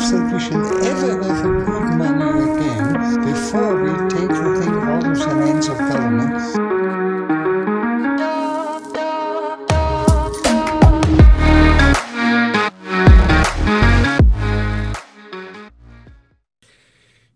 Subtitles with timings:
[0.00, 0.54] that we should
[0.86, 1.24] ever a
[1.66, 2.88] good money again
[3.22, 6.40] before we take the thing of the hands of government.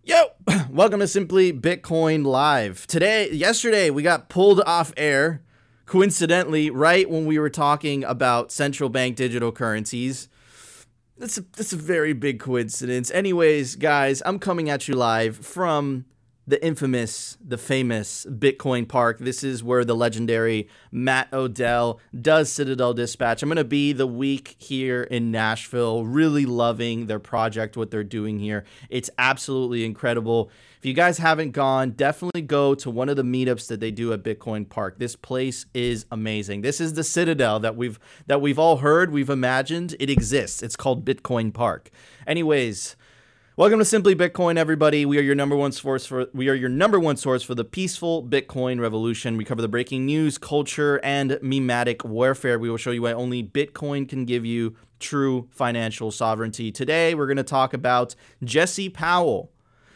[0.03, 0.33] Yo,
[0.71, 2.87] welcome to Simply Bitcoin Live.
[2.87, 5.43] Today, yesterday, we got pulled off air,
[5.85, 10.31] coincidentally, right when we were talking about central bank digital currencies.
[11.17, 13.11] That's a, that's a very big coincidence.
[13.11, 16.07] Anyways, guys, I'm coming at you live from
[16.47, 19.19] the infamous, the famous Bitcoin Park.
[19.19, 23.43] This is where the legendary Matt Odell does Citadel Dispatch.
[23.43, 28.05] I'm going to be the week here in Nashville, really loving their project, what they're
[28.05, 28.65] doing here.
[28.91, 30.51] It's absolutely incredible.
[30.79, 34.13] If you guys haven't gone, definitely go to one of the meetups that they do
[34.13, 34.99] at Bitcoin Park.
[34.99, 36.61] This place is amazing.
[36.61, 39.97] This is the Citadel that we've that we've all heard, we've imagined.
[39.99, 40.63] It exists.
[40.63, 41.91] It's called Bitcoin Park.
[42.27, 42.97] Anyways,
[43.57, 45.07] Welcome to Simply Bitcoin, everybody.
[45.07, 47.65] We are your number one source for we are your number one source for the
[47.65, 49.37] peaceful Bitcoin revolution.
[49.37, 52.59] We cover the breaking news, culture, and mimetic warfare.
[52.59, 56.73] We will show you why only Bitcoin can give you true financial sovereignty.
[56.73, 59.53] Today, we're going to talk about Jesse Powell,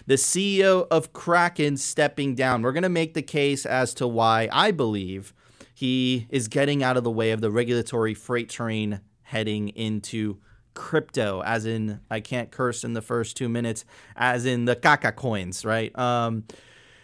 [0.06, 2.62] the CEO of Kraken, stepping down.
[2.62, 5.34] We're going to make the case as to why I believe
[5.75, 10.39] he is getting out of the way of the regulatory freight train heading into
[10.79, 13.84] crypto, as in I can't curse in the first two minutes,
[14.15, 15.97] as in the caca coins, right?
[15.98, 16.45] Um,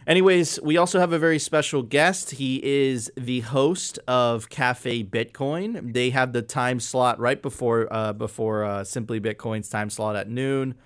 [0.06, 2.30] anyways, we also have a very special guest.
[2.30, 5.92] He is the host of Cafe Bitcoin.
[5.92, 10.30] They have the time slot right before uh, before uh, Simply Bitcoin's time slot at
[10.30, 10.76] noon.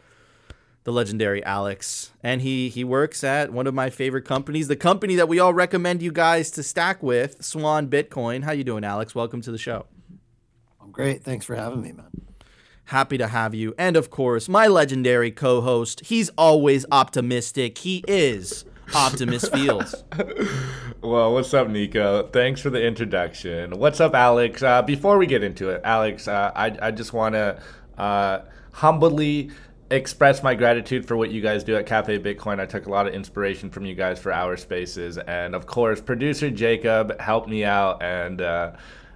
[0.84, 5.16] The legendary Alex, and he he works at one of my favorite companies, the company
[5.16, 8.44] that we all recommend you guys to stack with, Swan Bitcoin.
[8.44, 9.14] How you doing, Alex?
[9.14, 9.84] Welcome to the show.
[10.80, 11.22] I'm great.
[11.22, 12.27] Thanks for having me, man.
[12.88, 13.74] Happy to have you.
[13.76, 16.06] And of course, my legendary co host.
[16.06, 17.76] He's always optimistic.
[17.76, 20.04] He is Optimus Fields.
[21.02, 22.28] Well, what's up, Nico?
[22.28, 23.78] Thanks for the introduction.
[23.78, 24.62] What's up, Alex?
[24.62, 27.60] Uh, before we get into it, Alex, uh, I, I just want to
[27.98, 28.40] uh,
[28.72, 29.50] humbly
[29.90, 32.58] express my gratitude for what you guys do at Cafe Bitcoin.
[32.58, 35.18] I took a lot of inspiration from you guys for our spaces.
[35.18, 38.02] And of course, producer Jacob helped me out.
[38.02, 38.72] And uh,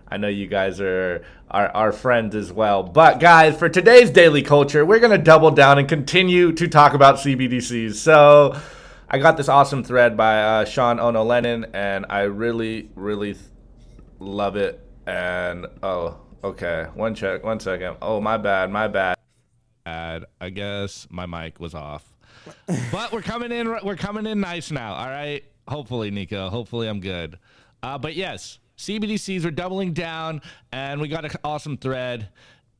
[0.08, 2.82] I know you guys are, are, are friends as well.
[2.82, 7.16] But, guys, for today's daily culture, we're to double down and continue to talk about
[7.16, 7.94] CBDCs.
[7.94, 8.56] So.
[9.14, 13.44] I got this awesome thread by uh, Sean Ono Lennon, and I really, really th-
[14.18, 14.80] love it.
[15.06, 17.98] And oh, okay, one check, one second.
[18.00, 19.18] Oh, my bad, my bad.
[19.84, 20.24] Bad.
[20.40, 22.10] I guess my mic was off.
[22.90, 23.68] but we're coming in.
[23.84, 24.94] We're coming in nice now.
[24.94, 25.44] All right.
[25.68, 26.48] Hopefully, Nico.
[26.48, 27.38] Hopefully, I'm good.
[27.82, 32.30] Uh, but yes, CBDCs are doubling down, and we got an awesome thread,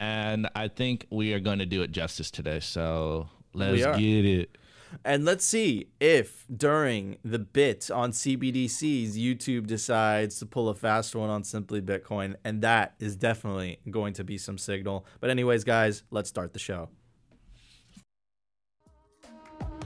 [0.01, 2.59] and I think we are going to do it justice today.
[2.59, 4.59] So let's get it.
[5.05, 11.15] And let's see if during the bit on CBDCs, YouTube decides to pull a fast
[11.15, 12.35] one on Simply Bitcoin.
[12.45, 15.07] And that is definitely going to be some signal.
[15.21, 16.89] But, anyways, guys, let's start the show.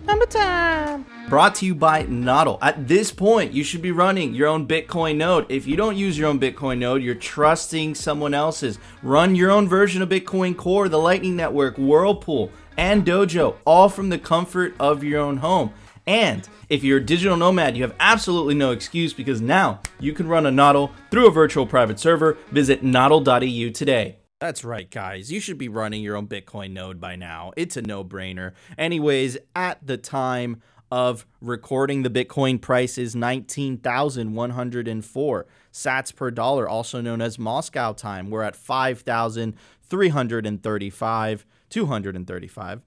[0.04, 1.06] Number time.
[1.28, 2.58] Brought to you by Nodl.
[2.62, 5.50] At this point, you should be running your own Bitcoin node.
[5.50, 8.78] If you don't use your own Bitcoin node, you're trusting someone else's.
[9.02, 14.08] Run your own version of Bitcoin Core, the Lightning Network, Whirlpool, and Dojo, all from
[14.08, 15.72] the comfort of your own home.
[16.06, 20.28] And if you're a digital nomad, you have absolutely no excuse because now you can
[20.28, 22.38] run a Nodl through a virtual private server.
[22.52, 24.16] Visit nodl.eu today.
[24.38, 25.32] That's right, guys.
[25.32, 27.54] You should be running your own Bitcoin node by now.
[27.56, 28.52] It's a no brainer.
[28.76, 30.60] Anyways, at the time
[30.92, 38.28] of recording, the Bitcoin price is 19,104 sats per dollar, also known as Moscow time.
[38.28, 42.82] We're at 5,335, 235.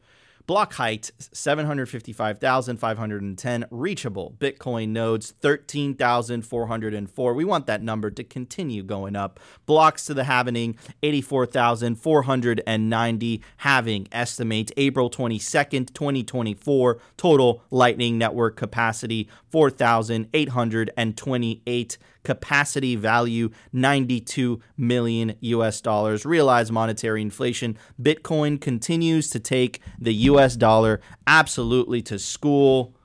[0.49, 4.33] Block height 755,510 reachable.
[4.39, 7.33] Bitcoin nodes 13,404.
[7.35, 9.39] We want that number to continue going up.
[9.67, 13.43] Blocks to the halvening 84,490.
[13.57, 16.99] Halving estimates April 22nd, 2024.
[17.15, 26.25] Total Lightning Network capacity 4,828 capacity value 92 million US dollars.
[26.25, 27.77] Realized monetary inflation.
[28.01, 32.95] Bitcoin continues to take the US dollar absolutely to school.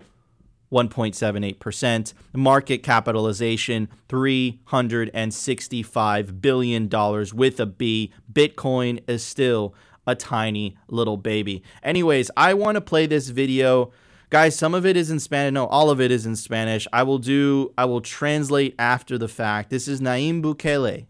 [0.73, 2.15] 1.78%.
[2.33, 6.89] Market capitalization $365 billion
[7.35, 8.13] with a B.
[8.33, 9.75] Bitcoin is still
[10.07, 11.63] a tiny little baby.
[11.83, 13.93] Anyways, I want to play this video
[14.35, 17.05] guys some of it is in spanish no all of it is in spanish i
[17.05, 21.07] will do i will translate after the fact this is Nayib Bukele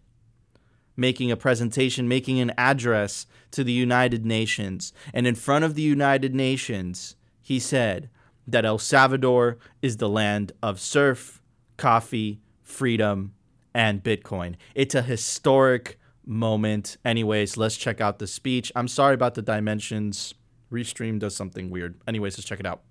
[0.96, 4.92] making a presentation, making an address to the United Nations.
[5.12, 8.10] And in front of the United Nations, he said
[8.46, 11.40] that El Salvador is the land of surf,
[11.76, 13.34] coffee, freedom,
[13.74, 14.54] and Bitcoin.
[14.74, 16.96] It's a historic moment.
[17.04, 18.70] Anyways, let's check out the speech.
[18.76, 20.34] I'm sorry about the dimensions.
[20.70, 21.96] Restream does something weird.
[22.06, 22.82] Anyways, let's check it out.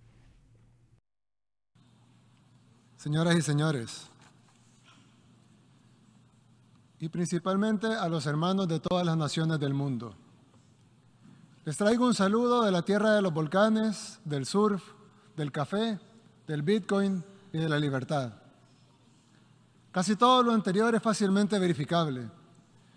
[3.04, 4.08] Señoras y señores,
[7.00, 10.16] y principalmente a los hermanos de todas las naciones del mundo.
[11.66, 14.82] Les traigo un saludo de la tierra de los volcanes, del surf,
[15.36, 16.00] del café,
[16.48, 17.22] del Bitcoin
[17.52, 18.36] y de la libertad.
[19.92, 22.32] Casi todo lo anterior es fácilmente verificable.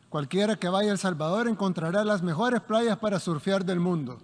[0.09, 4.21] Cualquiera que vaya a El Salvador encontrará las mejores playas para surfear del mundo.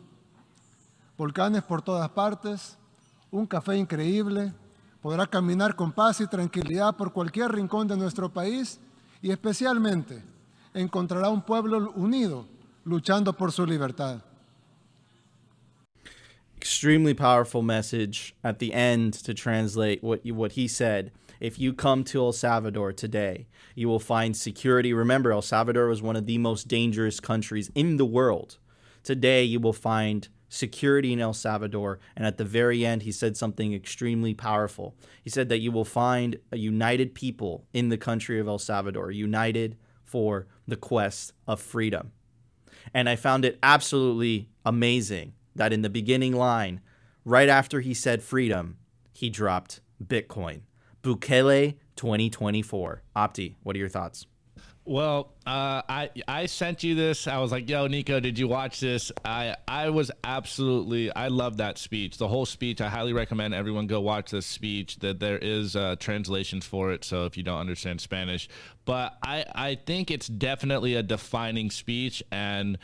[1.18, 2.78] Volcanes por todas partes,
[3.32, 4.54] un café increíble,
[5.02, 8.78] podrá caminar con paz y tranquilidad por cualquier rincón de nuestro país
[9.20, 10.22] y especialmente
[10.72, 12.46] encontrará un pueblo unido
[12.84, 14.22] luchando por su libertad.
[16.56, 21.10] Extremely powerful message at the end to translate what you, what he said.
[21.40, 24.92] If you come to El Salvador today, you will find security.
[24.92, 28.58] Remember, El Salvador was one of the most dangerous countries in the world.
[29.02, 31.98] Today, you will find security in El Salvador.
[32.14, 34.94] And at the very end, he said something extremely powerful.
[35.22, 39.10] He said that you will find a united people in the country of El Salvador,
[39.10, 42.12] united for the quest of freedom.
[42.92, 46.80] And I found it absolutely amazing that in the beginning line,
[47.24, 48.76] right after he said freedom,
[49.12, 50.62] he dropped Bitcoin.
[51.02, 53.02] Bukele 2024.
[53.16, 54.26] Opti, what are your thoughts?
[54.84, 57.28] Well, uh, I I sent you this.
[57.28, 61.14] I was like, "Yo, Nico, did you watch this?" I I was absolutely.
[61.14, 62.18] I love that speech.
[62.18, 62.80] The whole speech.
[62.80, 64.98] I highly recommend everyone go watch this speech.
[64.98, 67.04] That there is uh, translations for it.
[67.04, 68.48] So if you don't understand Spanish,
[68.84, 72.20] but I I think it's definitely a defining speech.
[72.32, 72.76] And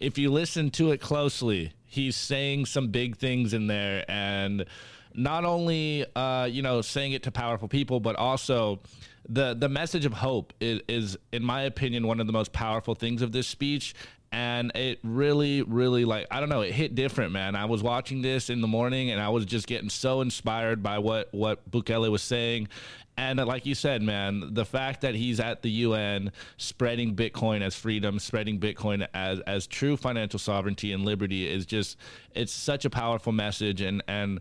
[0.00, 4.64] if you listen to it closely, he's saying some big things in there, and
[5.12, 8.80] not only uh, you know saying it to powerful people, but also
[9.28, 12.94] the the message of hope is, is, in my opinion, one of the most powerful
[12.94, 13.94] things of this speech.
[14.34, 17.54] And it really, really like I don't know, it hit different, man.
[17.54, 21.00] I was watching this in the morning, and I was just getting so inspired by
[21.00, 22.68] what what Bukele was saying,
[23.16, 27.60] and uh, like you said, man, the fact that he's at the UN spreading Bitcoin
[27.60, 31.98] as freedom, spreading Bitcoin as as true financial sovereignty and liberty is just
[32.34, 34.40] it's such a powerful message and and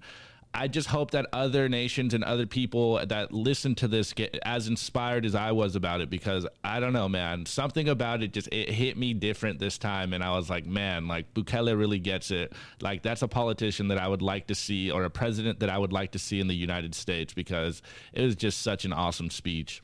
[0.53, 4.67] I just hope that other nations and other people that listen to this get as
[4.67, 8.49] inspired as I was about it because I don't know, man, something about it just
[8.51, 12.31] it hit me different this time, and I was like, man, like Bukele really gets
[12.31, 12.53] it.
[12.81, 15.77] Like that's a politician that I would like to see, or a president that I
[15.77, 17.81] would like to see in the United States because
[18.11, 19.81] it was just such an awesome speech.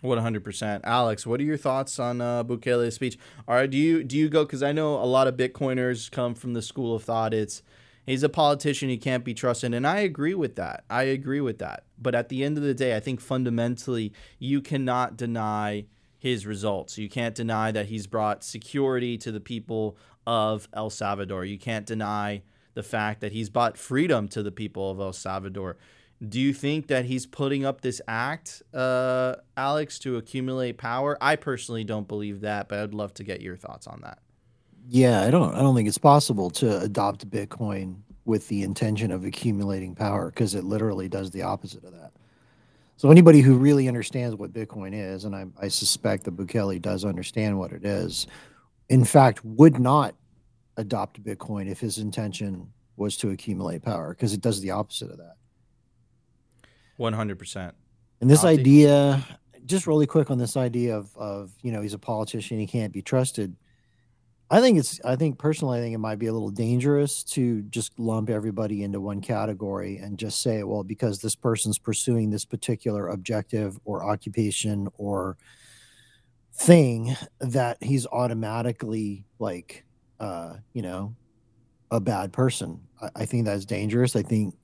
[0.00, 1.26] One hundred percent, Alex.
[1.26, 3.18] What are your thoughts on uh, Bukele's speech?
[3.48, 4.44] All right, do you do you go?
[4.44, 7.34] Because I know a lot of Bitcoiners come from the school of thought.
[7.34, 7.62] It's
[8.06, 9.72] He's a politician he can't be trusted.
[9.72, 10.84] And I agree with that.
[10.90, 11.84] I agree with that.
[11.98, 15.86] But at the end of the day, I think fundamentally you cannot deny
[16.18, 16.98] his results.
[16.98, 19.96] You can't deny that he's brought security to the people
[20.26, 21.44] of El Salvador.
[21.44, 22.42] You can't deny
[22.74, 25.76] the fact that he's brought freedom to the people of El Salvador.
[26.26, 31.18] Do you think that he's putting up this act, uh, Alex, to accumulate power?
[31.20, 34.18] I personally don't believe that, but I'd love to get your thoughts on that.
[34.88, 39.24] Yeah, I don't I don't think it's possible to adopt Bitcoin with the intention of
[39.24, 42.12] accumulating power because it literally does the opposite of that.
[42.96, 47.04] So anybody who really understands what Bitcoin is, and I, I suspect that Bukele does
[47.04, 48.26] understand what it is,
[48.88, 50.14] in fact, would not
[50.76, 55.18] adopt Bitcoin if his intention was to accumulate power because it does the opposite of
[55.18, 55.36] that.
[56.96, 57.74] One hundred percent.
[58.20, 59.24] And this idea,
[59.66, 62.92] just really quick on this idea of of you know he's a politician, he can't
[62.92, 63.56] be trusted.
[64.50, 67.62] I think it's I think personally I think it might be a little dangerous to
[67.62, 72.44] just lump everybody into one category and just say well because this person's pursuing this
[72.44, 75.36] particular objective or occupation or
[76.54, 79.84] thing that he's automatically like
[80.20, 81.14] uh you know
[81.92, 82.80] a bad person.
[83.02, 84.16] I, I think that's dangerous.
[84.16, 84.56] I think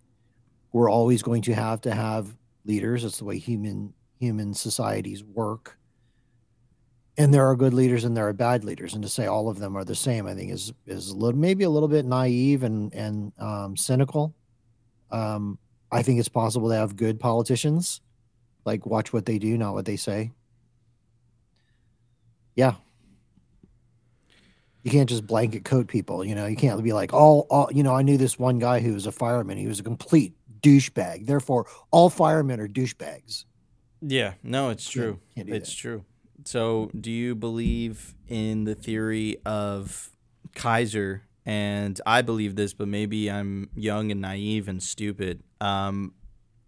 [0.73, 3.05] we're always going to have to have leaders.
[3.05, 5.80] That's the way human human societies work
[7.21, 8.95] and there are good leaders and there are bad leaders.
[8.95, 11.39] And to say all of them are the same i think is is a little,
[11.39, 14.35] maybe a little bit naive and and um, cynical.
[15.11, 15.59] Um,
[15.93, 18.01] i think it's possible to have good politicians.
[18.65, 20.33] Like watch what they do not what they say.
[22.55, 22.75] Yeah.
[24.83, 26.47] You can't just blanket coat people you know?
[26.47, 29.07] You can't be like all, all you know i knew this one guy who was
[29.07, 29.59] a fireman.
[29.59, 31.27] He was a complete douchebag.
[31.27, 33.45] Therefore all firemen are douchebags.
[34.01, 34.33] Yeah.
[34.43, 35.21] No it's true.
[35.37, 35.77] it's that.
[35.77, 36.05] true
[36.45, 40.11] So, do you believe in the theory of
[40.55, 41.23] Kaiser?
[41.47, 45.43] And I believe this, but maybe I'm young and naive and stupid.
[45.61, 46.15] Um,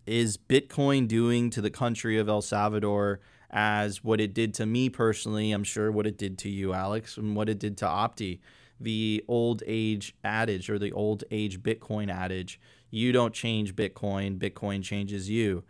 [0.07, 4.89] is Bitcoin doing to the country of El Salvador as what it did to me
[4.89, 5.53] personally?
[5.53, 8.41] I'm sure what it did to you, Alex, and what it did to Opti.
[8.81, 12.59] The old age adage or the old age Bitcoin adage
[12.93, 15.65] you don't change Bitcoin, Bitcoin changes you.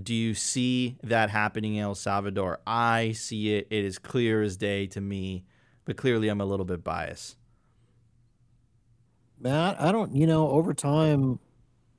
[0.00, 2.60] Do you see that happening in El Salvador?
[2.66, 3.66] I see it.
[3.70, 5.44] It is clear as day to me,
[5.84, 7.36] but clearly I'm a little bit biased.
[9.40, 11.40] Matt, I don't, you know, over time,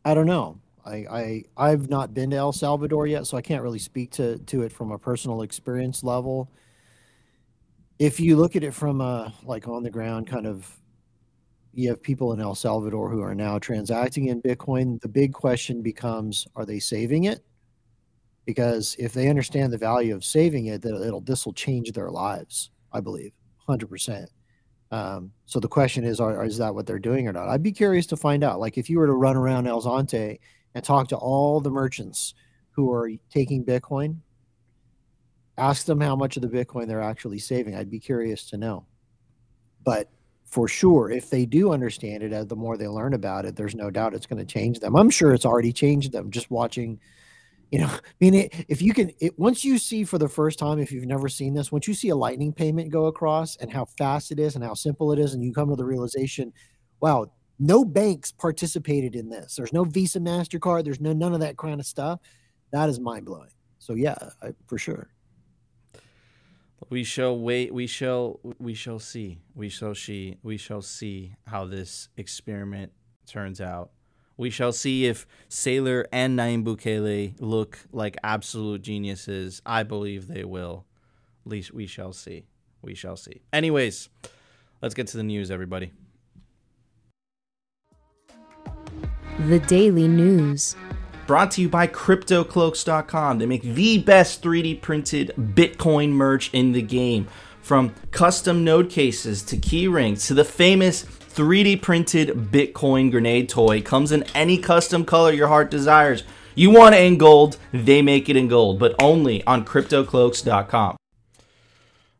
[0.05, 0.59] I don't know.
[0.85, 4.39] I, I I've not been to El Salvador yet, so I can't really speak to
[4.39, 6.51] to it from a personal experience level.
[7.99, 10.81] If you look at it from a like on the ground kind of
[11.73, 14.99] you have people in El Salvador who are now transacting in Bitcoin.
[15.01, 17.43] The big question becomes are they saving it?
[18.45, 22.09] Because if they understand the value of saving it, that it'll this will change their
[22.09, 23.31] lives, I believe,
[23.69, 24.27] 100%.
[24.91, 27.47] Um, so the question is, are, is that what they're doing or not?
[27.47, 28.59] I'd be curious to find out.
[28.59, 30.39] Like if you were to run around El Zonte
[30.75, 32.33] and talk to all the merchants
[32.71, 34.17] who are taking Bitcoin,
[35.57, 37.75] ask them how much of the Bitcoin they're actually saving.
[37.75, 38.85] I'd be curious to know.
[39.83, 40.09] But
[40.45, 43.75] for sure, if they do understand it, uh, the more they learn about it, there's
[43.75, 44.95] no doubt it's going to change them.
[44.95, 46.99] I'm sure it's already changed them just watching.
[47.71, 50.59] You know, I mean, it, if you can, it, once you see for the first
[50.59, 53.71] time, if you've never seen this, once you see a lightning payment go across and
[53.71, 56.53] how fast it is and how simple it is, and you come to the realization,
[56.99, 59.55] wow, no banks participated in this.
[59.55, 60.83] There's no Visa, Mastercard.
[60.83, 62.19] There's no none of that kind of stuff.
[62.71, 63.51] That is mind blowing.
[63.79, 65.09] So yeah, I, for sure.
[66.89, 67.73] We shall wait.
[67.73, 68.39] We shall.
[68.59, 69.39] We shall see.
[69.53, 70.37] We shall see.
[70.43, 72.91] We shall see how this experiment
[73.27, 73.91] turns out.
[74.37, 79.61] We shall see if Saylor and Nayib Bukele look like absolute geniuses.
[79.65, 80.85] I believe they will.
[81.45, 82.45] At least we shall see.
[82.81, 83.41] We shall see.
[83.53, 84.09] Anyways,
[84.81, 85.91] let's get to the news, everybody.
[89.47, 90.75] The Daily News.
[91.27, 93.39] Brought to you by CryptoCloaks.com.
[93.39, 97.27] They make the best 3D printed Bitcoin merch in the game.
[97.61, 103.81] From custom node cases to key rings to the famous 3D printed Bitcoin grenade toy.
[103.81, 106.23] Comes in any custom color your heart desires.
[106.55, 110.97] You want it in gold, they make it in gold, but only on CryptoCloaks.com.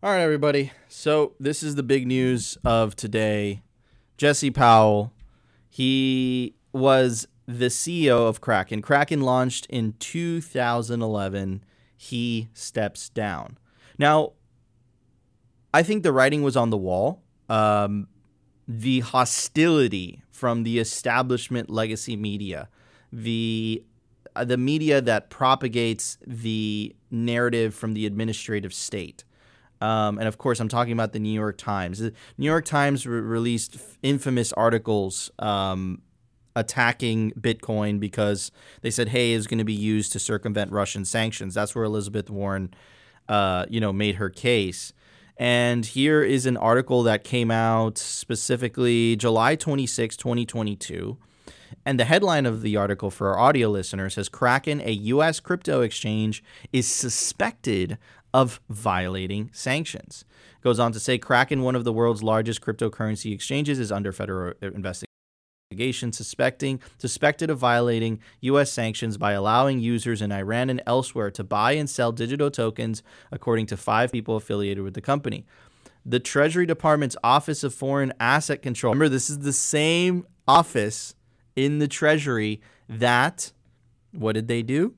[0.04, 0.72] All right, everybody.
[0.88, 3.62] So, this is the big news of today.
[4.18, 5.12] Jesse Powell,
[5.70, 8.82] he was the CEO of Kraken.
[8.82, 11.64] Kraken launched in 2011.
[11.98, 13.58] He steps down.
[13.98, 14.34] Now,
[15.74, 17.22] I think the writing was on the wall.
[17.50, 18.08] Um,
[18.80, 22.70] the hostility from the establishment legacy media,
[23.12, 23.84] the
[24.34, 29.26] uh, the media that propagates the narrative from the administrative state.
[29.82, 32.00] Um, and of course, I'm talking about the New York Times.
[32.00, 36.02] The New York Times re- released infamous articles um,
[36.56, 38.52] attacking Bitcoin because
[38.84, 42.30] they said, "Hey, it's going to be used to circumvent Russian sanctions." That's where Elizabeth
[42.30, 42.74] Warren,
[43.28, 44.94] uh, you know, made her case.
[45.38, 51.18] And here is an article that came out specifically July 26, 2022.
[51.86, 55.40] And the headline of the article for our audio listeners says Kraken, a U.S.
[55.40, 57.98] crypto exchange, is suspected
[58.34, 60.26] of violating sanctions.
[60.62, 64.54] Goes on to say Kraken, one of the world's largest cryptocurrency exchanges, is under federal
[64.62, 65.11] investigation
[65.72, 68.72] investigation suspecting suspected of violating U.S.
[68.72, 73.68] sanctions by allowing users in Iran and elsewhere to buy and sell digital tokens, according
[73.68, 75.46] to five people affiliated with the company.
[76.06, 78.94] The Treasury Department's Office of Foreign Asset Control.
[78.94, 81.16] Remember, this is the same office
[81.56, 82.60] in the Treasury
[82.90, 83.54] that
[84.12, 84.96] what did they do?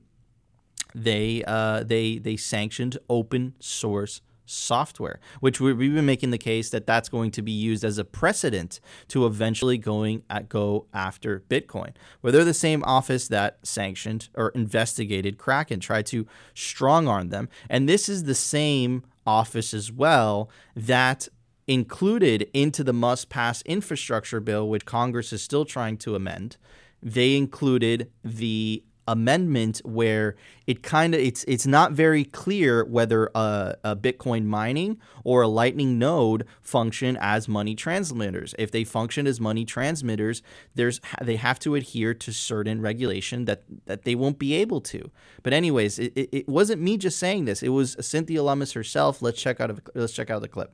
[0.94, 6.86] They uh, they they sanctioned open source software, which we've been making the case that
[6.86, 11.92] that's going to be used as a precedent to eventually going at go after Bitcoin.
[12.20, 17.48] Where they're the same office that sanctioned or investigated Kraken, tried to strong arm them,
[17.68, 21.28] and this is the same office as well that
[21.66, 26.56] included into the must pass infrastructure bill, which Congress is still trying to amend.
[27.02, 33.76] They included the amendment where it kind of it's it's not very clear whether a,
[33.84, 38.54] a, Bitcoin mining or a Lightning node function as money transmitters.
[38.58, 40.42] If they function as money transmitters,
[40.74, 45.10] there's they have to adhere to certain regulation that that they won't be able to.
[45.42, 47.62] But anyways, it, it, it wasn't me just saying this.
[47.62, 49.20] It was Cynthia Lummis herself.
[49.20, 50.72] Let's check out of, let's check out the clip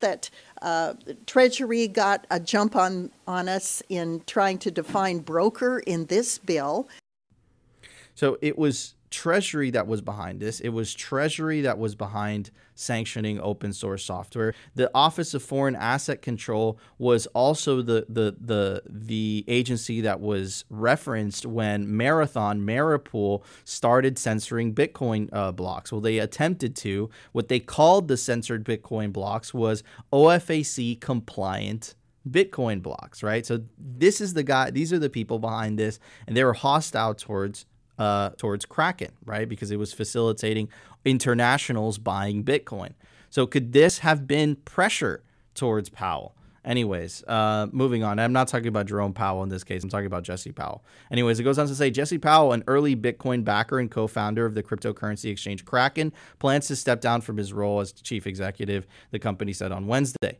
[0.00, 0.30] that
[0.62, 0.94] uh,
[1.26, 6.88] Treasury got a jump on, on us in trying to define broker in this bill.
[8.14, 10.60] So it was Treasury that was behind this.
[10.60, 14.54] It was Treasury that was behind sanctioning open source software.
[14.74, 20.64] The Office of Foreign Asset Control was also the the the the agency that was
[20.70, 25.90] referenced when Marathon MARA Pool started censoring Bitcoin uh, blocks.
[25.90, 27.10] Well, they attempted to.
[27.32, 31.94] What they called the censored Bitcoin blocks was OFAC compliant
[32.28, 33.44] Bitcoin blocks, right?
[33.44, 37.14] So this is the guy, these are the people behind this, and they were hostile
[37.14, 37.66] towards
[37.98, 39.48] uh, towards Kraken, right?
[39.48, 40.68] Because it was facilitating
[41.04, 42.92] internationals buying Bitcoin.
[43.30, 45.22] So could this have been pressure
[45.54, 46.34] towards Powell?
[46.64, 48.18] Anyways, uh, moving on.
[48.18, 49.82] I'm not talking about Jerome Powell in this case.
[49.82, 50.84] I'm talking about Jesse Powell.
[51.10, 54.44] Anyways, it goes on to say Jesse Powell, an early Bitcoin backer and co founder
[54.44, 58.86] of the cryptocurrency exchange Kraken, plans to step down from his role as chief executive,
[59.12, 60.38] the company said on Wednesday.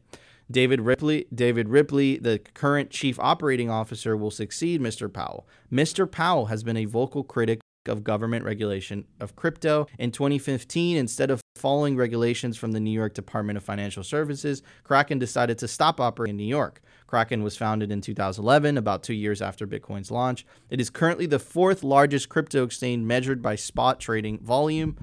[0.50, 5.12] David Ripley, David Ripley, the current chief operating officer, will succeed Mr.
[5.12, 5.46] Powell.
[5.70, 6.10] Mr.
[6.10, 9.86] Powell has been a vocal critic of government regulation of crypto.
[9.98, 15.18] In 2015, instead of following regulations from the New York Department of Financial Services, Kraken
[15.18, 16.80] decided to stop operating in New York.
[17.06, 20.44] Kraken was founded in 2011, about two years after Bitcoin's launch.
[20.70, 24.96] It is currently the fourth largest crypto exchange measured by spot trading volume.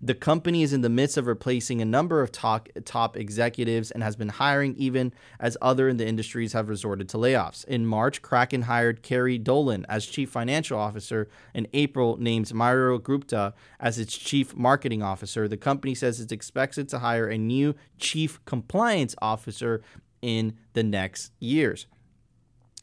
[0.00, 4.00] The company is in the midst of replacing a number of top, top executives and
[4.02, 7.64] has been hiring even as other in the industries have resorted to layoffs.
[7.64, 11.28] In March, Kraken hired Kerry Dolan as chief financial officer.
[11.52, 15.48] In April, named Mayur Gupta as its chief marketing officer.
[15.48, 19.82] The company says it's expected to hire a new chief compliance officer
[20.22, 21.86] in the next years.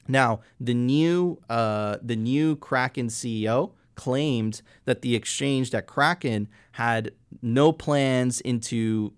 [0.08, 7.12] Now, the new uh, the new Kraken CEO claimed that the exchange that Kraken had
[7.42, 9.14] no plans into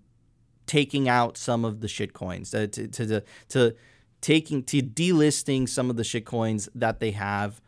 [0.66, 3.74] taking out some of the shitcoins to to to, to
[4.20, 7.60] taking to delisting some of the shitcoins that they have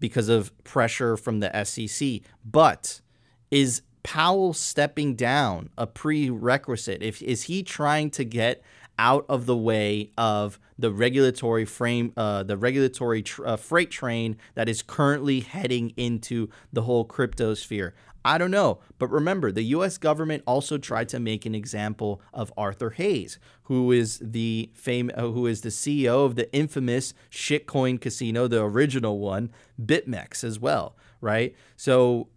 [0.00, 2.20] because of pressure from the SEC.
[2.44, 3.00] But
[3.50, 7.02] is Powell stepping down a prerequisite?
[7.02, 8.62] If is he trying to get
[8.98, 14.36] out of the way of the regulatory frame, uh, the regulatory tr- uh, freight train
[14.54, 17.94] that is currently heading into the whole crypto sphere.
[18.24, 19.96] I don't know, but remember, the U.S.
[19.96, 25.28] government also tried to make an example of Arthur Hayes, who is the fame, uh,
[25.28, 30.96] who is the CEO of the infamous shitcoin casino, the original one, BitMEX, as well,
[31.20, 31.54] right?
[31.76, 32.28] So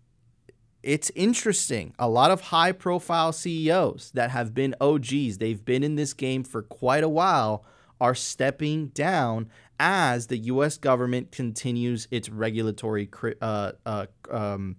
[0.84, 1.94] it's interesting.
[2.00, 6.44] A lot of high profile CEOs that have been OGs, they've been in this game
[6.44, 7.64] for quite a while,
[8.00, 9.48] are stepping down
[9.80, 13.10] as the US government continues its regulatory
[13.42, 14.76] uh, uh, um,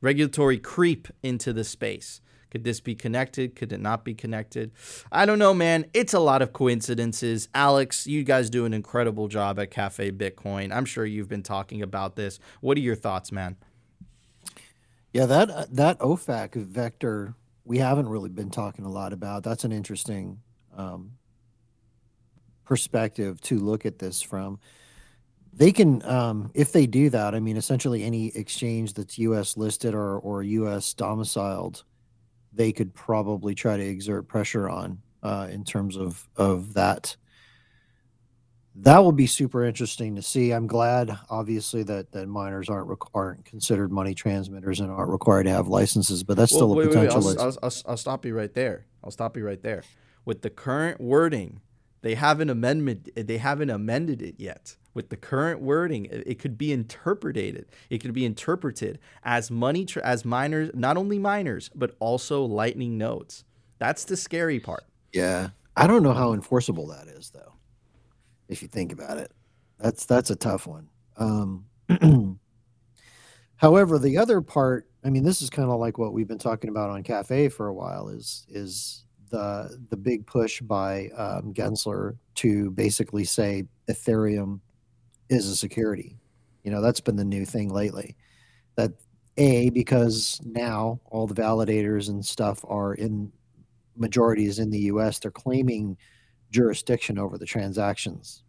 [0.00, 2.20] regulatory creep into the space.
[2.50, 3.56] Could this be connected?
[3.56, 4.70] Could it not be connected?
[5.10, 5.86] I don't know, man.
[5.92, 7.48] It's a lot of coincidences.
[7.52, 10.72] Alex, you guys do an incredible job at Cafe Bitcoin.
[10.72, 12.38] I'm sure you've been talking about this.
[12.60, 13.56] What are your thoughts, man?
[15.14, 19.44] Yeah, that uh, that OFAC vector we haven't really been talking a lot about.
[19.44, 20.40] That's an interesting
[20.76, 21.12] um,
[22.64, 24.58] perspective to look at this from.
[25.52, 29.56] They can, um, if they do that, I mean, essentially any exchange that's U.S.
[29.56, 30.92] listed or or U.S.
[30.94, 31.84] domiciled,
[32.52, 37.16] they could probably try to exert pressure on uh, in terms of of that
[38.76, 40.52] that will be super interesting to see.
[40.52, 45.50] I'm glad, obviously, that that miners aren't aren't considered money transmitters and aren't required to
[45.50, 46.24] have licenses.
[46.24, 47.20] But that's well, still wait, a potential.
[47.20, 47.38] Wait, wait.
[47.38, 48.86] I'll, I'll, I'll, I'll, stop you right there.
[49.02, 49.84] I'll stop you right there.
[50.24, 51.60] With the current wording,
[52.02, 53.10] they haven't amendment.
[53.14, 54.76] They haven't amended it yet.
[54.92, 57.66] With the current wording, it, it could be interpreted.
[57.90, 62.98] It could be interpreted as money tra- as miners, not only miners, but also Lightning
[62.98, 63.44] nodes.
[63.78, 64.84] That's the scary part.
[65.12, 67.53] Yeah, I don't know how enforceable that is, though
[68.48, 69.32] if you think about it.
[69.78, 70.88] That's that's a tough one.
[71.16, 71.64] Um,
[73.56, 76.70] however, the other part, I mean, this is kind of like what we've been talking
[76.70, 78.08] about on Cafe for a while.
[78.08, 84.60] Is is the the big push by um, Gensler to basically say Ethereum
[85.28, 86.16] is a security.
[86.62, 88.16] You know, that's been the new thing lately.
[88.76, 88.92] That
[89.36, 93.32] a because now all the validators and stuff are in
[93.96, 95.18] majorities in the U.S.
[95.18, 95.96] They're claiming
[96.54, 98.44] jurisdiction over the transactions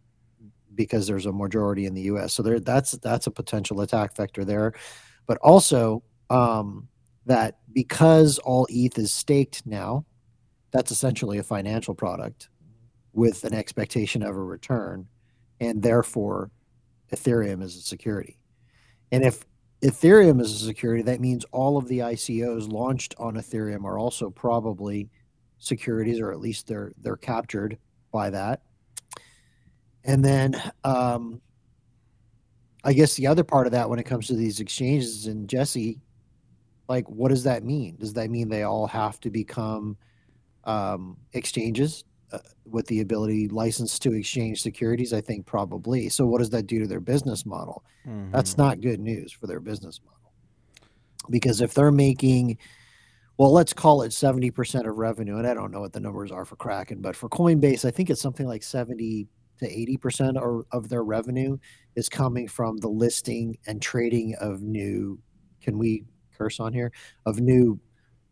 [0.76, 2.32] because there's a majority in the U.S.
[2.34, 4.74] So there, that's that's a potential attack vector there,
[5.26, 6.88] but also um,
[7.26, 10.06] that because all ETH is staked now,
[10.70, 12.48] that's essentially a financial product
[13.12, 15.08] with an expectation of a return,
[15.60, 16.50] and therefore
[17.12, 18.38] Ethereum is a security.
[19.10, 19.44] And if
[19.82, 24.30] Ethereum is a security, that means all of the ICOs launched on Ethereum are also
[24.30, 25.10] probably
[25.58, 27.78] securities, or at least they're they're captured
[28.16, 28.62] by that.
[30.04, 31.42] And then um,
[32.82, 35.98] I guess the other part of that when it comes to these exchanges, and Jesse
[36.88, 37.96] like what does that mean?
[37.98, 39.96] Does that mean they all have to become
[40.64, 45.12] um, exchanges uh, with the ability licensed to exchange securities?
[45.12, 46.08] I think probably.
[46.08, 47.84] So what does that do to their business model?
[48.06, 48.30] Mm-hmm.
[48.30, 50.32] That's not good news for their business model.
[51.28, 52.58] Because if they're making
[53.38, 55.36] well, let's call it 70% of revenue.
[55.36, 58.08] And I don't know what the numbers are for Kraken, but for Coinbase, I think
[58.10, 61.56] it's something like 70 to 80% of, of their revenue
[61.96, 65.18] is coming from the listing and trading of new,
[65.62, 66.04] can we
[66.36, 66.92] curse on here?
[67.24, 67.78] Of new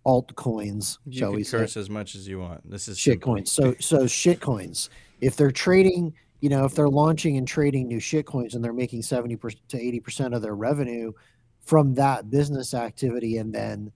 [0.06, 1.80] altcoins, You shall can we curse say?
[1.80, 2.68] as much as you want.
[2.70, 3.50] This is shit coins.
[3.52, 4.90] So so shit coins.
[5.22, 8.74] If they're trading, you know, if they're launching and trading new shit coins and they're
[8.74, 11.12] making 70 to 80% of their revenue
[11.62, 13.90] from that business activity and then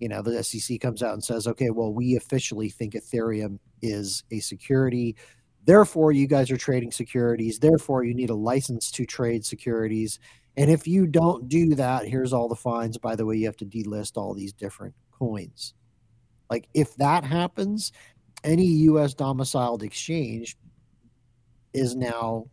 [0.00, 4.24] you know the SEC comes out and says, "Okay, well, we officially think Ethereum is
[4.30, 5.16] a security.
[5.64, 7.58] Therefore, you guys are trading securities.
[7.58, 10.18] Therefore, you need a license to trade securities.
[10.56, 12.98] And if you don't do that, here's all the fines.
[12.98, 15.74] By the way, you have to delist all these different coins.
[16.50, 17.92] Like if that happens,
[18.42, 20.56] any US domiciled exchange
[21.72, 22.46] is now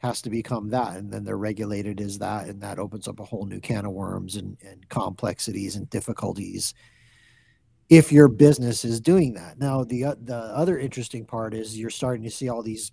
[0.00, 3.24] has to become that and then they're regulated as that and that opens up a
[3.24, 6.74] whole new can of worms and, and complexities and difficulties
[7.90, 9.58] if your business is doing that.
[9.58, 12.92] Now the o- the other interesting part is you're starting to see all these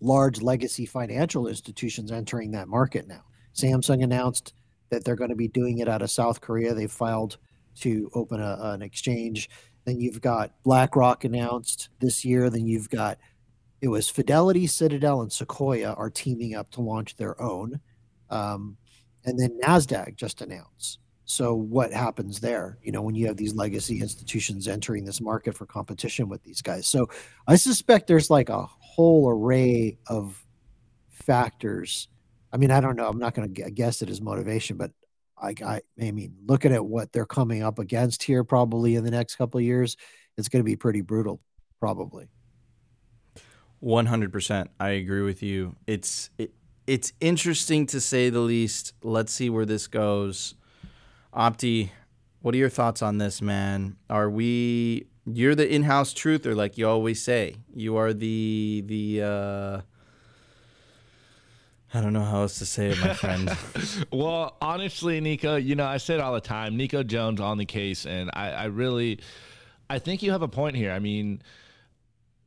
[0.00, 3.22] large legacy financial institutions entering that market now.
[3.54, 4.52] Samsung announced
[4.90, 6.74] that they're going to be doing it out of south korea.
[6.74, 7.38] They filed
[7.76, 9.48] to open a, an exchange.
[9.84, 12.50] Then you've got blackrock announced this year.
[12.50, 13.18] Then you've got
[13.84, 17.78] it was Fidelity, Citadel, and Sequoia are teaming up to launch their own.
[18.30, 18.78] Um,
[19.26, 21.00] and then NASDAQ just announced.
[21.26, 22.78] So, what happens there?
[22.82, 26.62] You know, when you have these legacy institutions entering this market for competition with these
[26.62, 26.86] guys.
[26.86, 27.10] So,
[27.46, 30.42] I suspect there's like a whole array of
[31.10, 32.08] factors.
[32.54, 33.08] I mean, I don't know.
[33.08, 34.92] I'm not going to guess it as motivation, but
[35.36, 39.10] I, I, I mean, looking at what they're coming up against here, probably in the
[39.10, 39.98] next couple of years,
[40.38, 41.42] it's going to be pretty brutal,
[41.80, 42.28] probably.
[43.82, 44.68] 100%.
[44.80, 45.76] I agree with you.
[45.86, 46.52] It's it,
[46.86, 48.92] it's interesting to say the least.
[49.02, 50.54] Let's see where this goes.
[51.34, 51.90] Opti,
[52.42, 53.96] what are your thoughts on this, man?
[54.10, 57.56] Are we you're the in-house truther like you always say.
[57.74, 59.80] You are the the uh
[61.96, 63.56] I don't know how else to say it, my friend.
[64.12, 66.76] well, honestly, Nico, you know, I say it all the time.
[66.76, 69.20] Nico Jones on the case, and I, I really,
[69.88, 70.90] I think you have a point here.
[70.90, 71.40] I mean,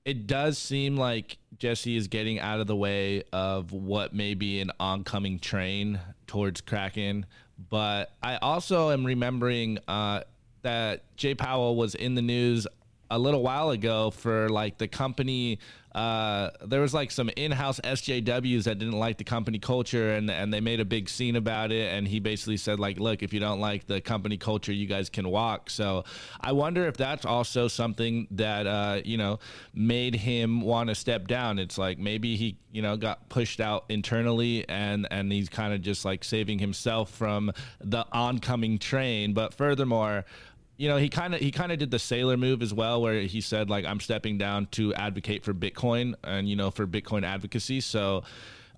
[0.08, 4.62] it does seem like Jesse is getting out of the way of what may be
[4.62, 7.26] an oncoming train towards Kraken.
[7.70, 10.22] But I also am remembering uh,
[10.62, 12.66] that Jay Powell was in the news
[13.10, 15.60] a little while ago for like the company.
[15.96, 20.54] Uh, there was like some in-house SJWs that didn't like the company culture, and and
[20.54, 21.92] they made a big scene about it.
[21.92, 25.10] And he basically said like, "Look, if you don't like the company culture, you guys
[25.10, 26.04] can walk." So
[26.40, 29.40] I wonder if that's also something that uh, you know
[29.74, 31.58] made him want to step down.
[31.58, 35.82] It's like maybe he you know got pushed out internally, and and he's kind of
[35.82, 39.34] just like saving himself from the oncoming train.
[39.34, 40.26] But furthermore
[40.78, 43.22] you know he kind of he kind of did the Saylor move as well where
[43.22, 47.24] he said like i'm stepping down to advocate for bitcoin and you know for bitcoin
[47.24, 47.82] advocacy.
[47.82, 48.24] So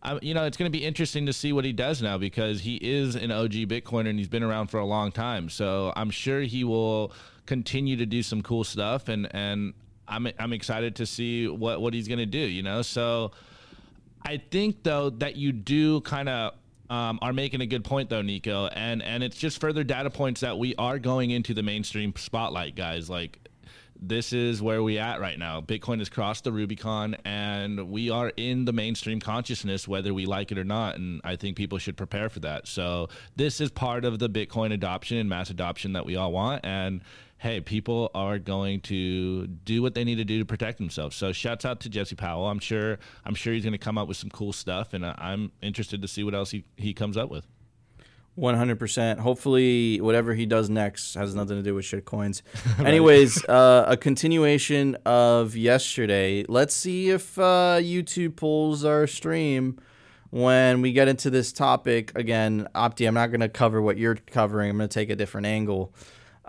[0.01, 2.62] um, you know it's going to be interesting to see what he does now because
[2.62, 5.49] he is an og bitcoiner and he's been around for a long time.
[5.49, 7.12] So i'm sure he will
[7.45, 9.73] continue to do some cool stuff and and
[10.07, 12.81] i'm, I'm excited to see what what he's going to do you know?
[12.81, 13.31] So
[14.23, 16.53] i think though that you do kind of
[16.89, 20.41] um, are making a good point though, Nico, and and it's just further data points
[20.41, 23.10] that we are going into the mainstream spotlight, guys.
[23.10, 23.39] Like
[24.02, 25.60] this is where we at right now.
[25.60, 30.52] Bitcoin has crossed the Rubicon, and we are in the mainstream consciousness, whether we like
[30.52, 30.95] it or not.
[30.95, 32.67] And I think people should prepare for that.
[32.67, 36.65] So this is part of the Bitcoin adoption and mass adoption that we all want,
[36.65, 37.02] and
[37.39, 41.15] hey, people are going to do what they need to do to protect themselves.
[41.15, 42.47] So shouts out to Jesse Powell.
[42.47, 45.52] I'm sure I'm sure he's going to come up with some cool stuff, and I'm
[45.62, 47.47] interested to see what else he, he comes up with.
[48.38, 49.19] 100%.
[49.19, 52.41] Hopefully, whatever he does next has nothing to do with shit coins.
[52.80, 56.45] Anyways, uh, a continuation of yesterday.
[56.47, 59.80] Let's see if uh, YouTube pulls our stream
[60.30, 62.17] when we get into this topic.
[62.17, 65.15] Again, Opti, I'm not going to cover what you're covering, I'm going to take a
[65.15, 65.93] different angle.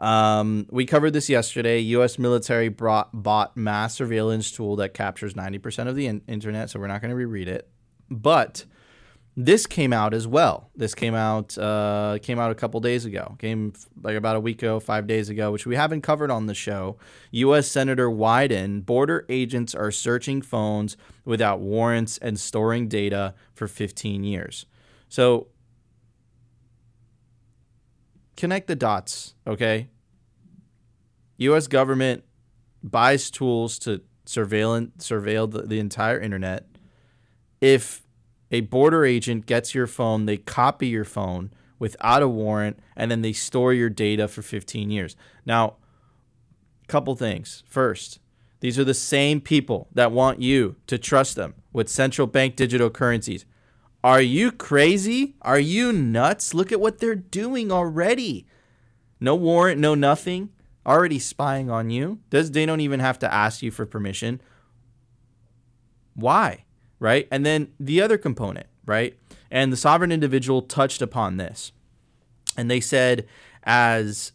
[0.01, 1.79] Um, we covered this yesterday.
[1.81, 2.19] U.S.
[2.19, 6.87] military brought, bought mass surveillance tool that captures 90% of the in- internet, so we're
[6.87, 7.69] not going to reread it.
[8.11, 8.65] But
[9.37, 10.71] this came out as well.
[10.75, 13.37] This came out uh, came out a couple days ago.
[13.39, 16.55] Came like about a week ago, five days ago, which we haven't covered on the
[16.55, 16.97] show.
[17.31, 17.69] U.S.
[17.69, 24.67] Senator Wyden: Border agents are searching phones without warrants and storing data for 15 years.
[25.09, 25.49] So
[28.41, 29.91] connect the dots, okay?
[31.37, 32.25] US government
[32.83, 36.65] buys tools to surveil surveil the, the entire internet.
[37.61, 38.03] If
[38.51, 43.21] a border agent gets your phone, they copy your phone without a warrant and then
[43.21, 45.17] they store your data for 15 years.
[45.45, 45.77] Now,
[46.89, 47.63] couple things.
[47.67, 48.21] First,
[48.61, 52.89] these are the same people that want you to trust them with central bank digital
[52.89, 53.45] currencies.
[54.03, 55.35] Are you crazy?
[55.43, 56.55] Are you nuts?
[56.55, 58.47] Look at what they're doing already.
[59.21, 60.51] No warrant, no nothing.
[60.87, 62.21] Already spying on you.
[62.31, 64.41] Does they don't even have to ask you for permission.
[66.15, 66.65] Why?
[66.99, 67.29] Right?
[67.31, 69.19] And then the other component, right?
[69.51, 71.73] And the sovereign individual touched upon this.
[72.57, 73.27] And they said
[73.65, 74.33] as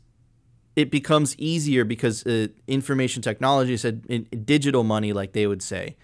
[0.76, 5.96] it becomes easier because uh, information technology said in, digital money like they would say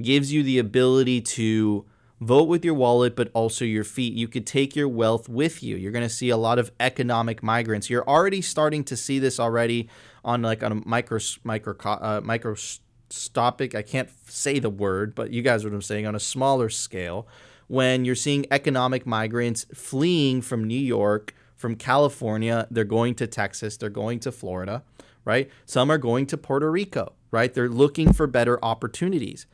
[0.00, 1.84] gives you the ability to
[2.20, 4.14] vote with your wallet but also your feet.
[4.14, 5.76] You could take your wealth with you.
[5.76, 7.90] You're going to see a lot of economic migrants.
[7.90, 9.88] You're already starting to see this already
[10.24, 15.40] on like on a micro micro uh, microscopic i can't say the word but you
[15.40, 17.26] guys what i'm saying on a smaller scale
[17.68, 23.78] when you're seeing economic migrants fleeing from new york from california they're going to texas
[23.78, 24.82] they're going to florida
[25.24, 25.50] right?
[25.66, 27.54] Some are going to puerto rico right?
[27.54, 29.46] They're looking for better opportunities.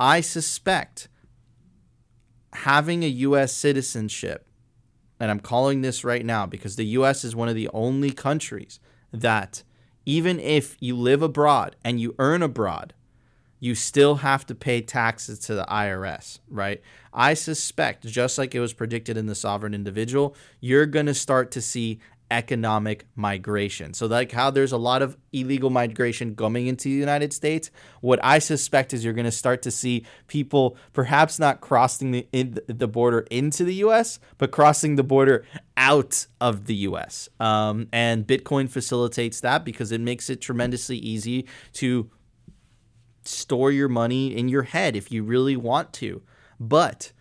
[0.00, 1.08] I suspect
[2.54, 3.52] having a U.S.
[3.52, 4.46] citizenship,
[5.20, 7.24] and I'm calling this right now because the U.S.
[7.24, 8.80] is one of the only countries
[9.12, 9.62] that,
[10.06, 12.94] even if you live abroad and you earn abroad,
[13.60, 16.82] you still have to pay taxes to the IRS, right?
[17.14, 21.50] I suspect, just like it was predicted in the sovereign individual, you're going to start
[21.52, 21.98] to see
[22.34, 23.94] economic migration.
[23.94, 27.70] So, like how there's a lot of illegal migration coming into the United States,
[28.00, 32.26] what I suspect is you're going to start to see people perhaps not crossing the
[32.32, 37.28] in, the border into the U.S., but crossing the border out of the U.S.
[37.38, 42.10] Um, and Bitcoin facilitates that because it makes it tremendously easy to
[43.22, 46.20] store your money in your head if you really want to.
[46.58, 47.12] But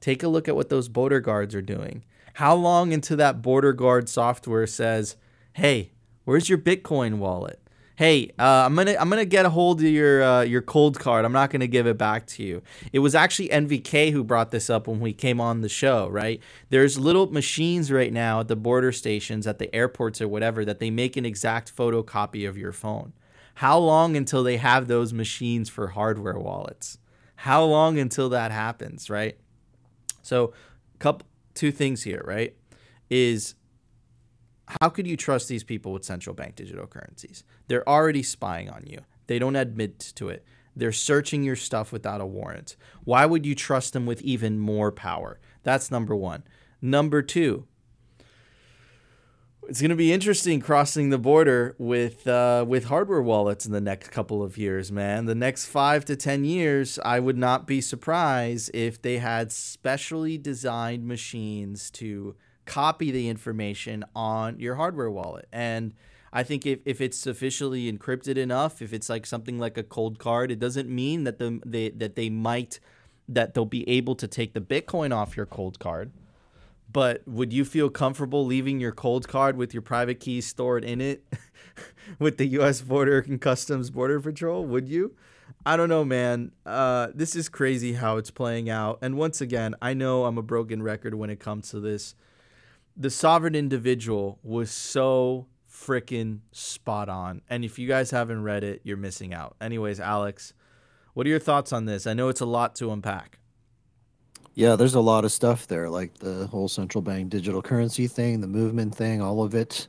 [0.00, 2.04] take a look at what those border guards are doing
[2.36, 5.16] how long until that border guard software says,
[5.54, 5.92] "Hey,
[6.26, 7.58] where's your Bitcoin wallet?
[7.94, 11.24] Hey, uh, I'm gonna I'm gonna get a hold of your uh, your Coldcard.
[11.24, 12.60] I'm not gonna give it back to you."
[12.92, 16.08] It was actually NVK who brought this up when we came on the show.
[16.08, 16.42] Right?
[16.68, 20.78] There's little machines right now at the border stations, at the airports or whatever, that
[20.78, 23.14] they make an exact photocopy of your phone.
[23.54, 26.98] How long until they have those machines for hardware wallets?
[27.36, 29.08] How long until that happens?
[29.08, 29.38] Right?
[30.20, 30.52] So,
[30.98, 32.54] couple two things here, right?
[33.10, 33.54] Is
[34.80, 37.44] how could you trust these people with central bank digital currencies?
[37.68, 39.00] They're already spying on you.
[39.26, 40.44] They don't admit to it.
[40.74, 42.76] They're searching your stuff without a warrant.
[43.04, 45.40] Why would you trust them with even more power?
[45.62, 46.44] That's number one.
[46.82, 47.66] Number two,
[49.68, 53.80] it's going to be interesting crossing the border with uh, with hardware wallets in the
[53.80, 55.26] next couple of years, man.
[55.26, 60.38] The next five to ten years, I would not be surprised if they had specially
[60.38, 65.46] designed machines to copy the information on your hardware wallet.
[65.52, 65.94] And
[66.32, 70.50] I think if, if it's sufficiently encrypted enough, if it's like something like a Coldcard,
[70.50, 72.80] it doesn't mean that the they that they might
[73.28, 76.10] that they'll be able to take the Bitcoin off your Coldcard
[76.96, 81.26] but would you feel comfortable leaving your Coldcard with your private keys stored in it
[82.18, 82.80] with the U.S.
[82.80, 84.64] Border and Customs Border Patrol?
[84.64, 85.14] Would you?
[85.66, 86.52] I don't know, man.
[86.64, 88.98] Uh, this is crazy how it's playing out.
[89.02, 92.14] And once again, I know I'm a broken record when it comes to this.
[92.96, 97.42] The sovereign individual was so freaking spot on.
[97.50, 99.54] And if you guys haven't read it, you're missing out.
[99.60, 100.54] Anyways, Alex,
[101.12, 102.06] what are your thoughts on this?
[102.06, 103.38] I know it's a lot to unpack.
[104.56, 108.40] Yeah, there's a lot of stuff there, like the whole central bank digital currency thing,
[108.40, 109.86] the movement thing, all of it,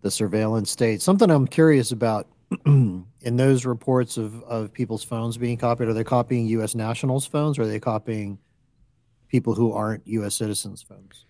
[0.00, 1.02] the surveillance state.
[1.02, 2.26] Something I'm curious about
[2.64, 6.74] in those reports of, of people's phones being copied, are they copying U.S.
[6.74, 8.38] nationals' phones or are they copying
[9.28, 10.34] people who aren't U.S.
[10.34, 11.26] citizens' phones?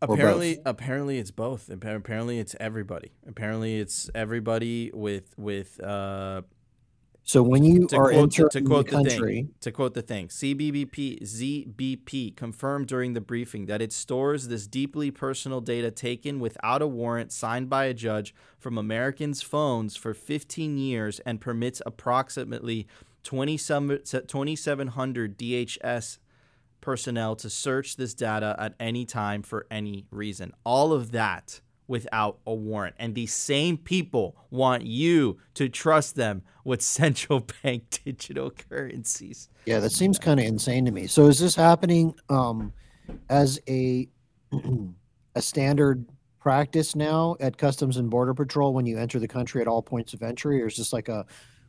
[0.00, 1.68] Apparently, apparently it's both.
[1.68, 3.12] Apparently, it's everybody.
[3.28, 6.42] Apparently, it's everybody with with uh,
[7.26, 9.94] so when you to are quote, entering to quote the, the country, thing, to quote
[9.94, 15.90] the thing, CBBP ZBP confirmed during the briefing that it stores this deeply personal data
[15.90, 21.40] taken without a warrant signed by a judge from Americans' phones for 15 years and
[21.40, 22.86] permits approximately
[23.24, 26.18] 2,700 DHS
[26.80, 30.52] personnel to search this data at any time for any reason.
[30.62, 32.96] All of that without a warrant.
[32.98, 39.48] And these same people want you to trust them with central bank digital currencies.
[39.64, 41.06] Yeah, that seems kind of insane to me.
[41.06, 42.72] So is this happening um,
[43.28, 44.08] as a
[45.34, 46.06] a standard
[46.40, 50.14] practice now at Customs and Border Patrol when you enter the country at all points
[50.14, 51.26] of entry, or is this like a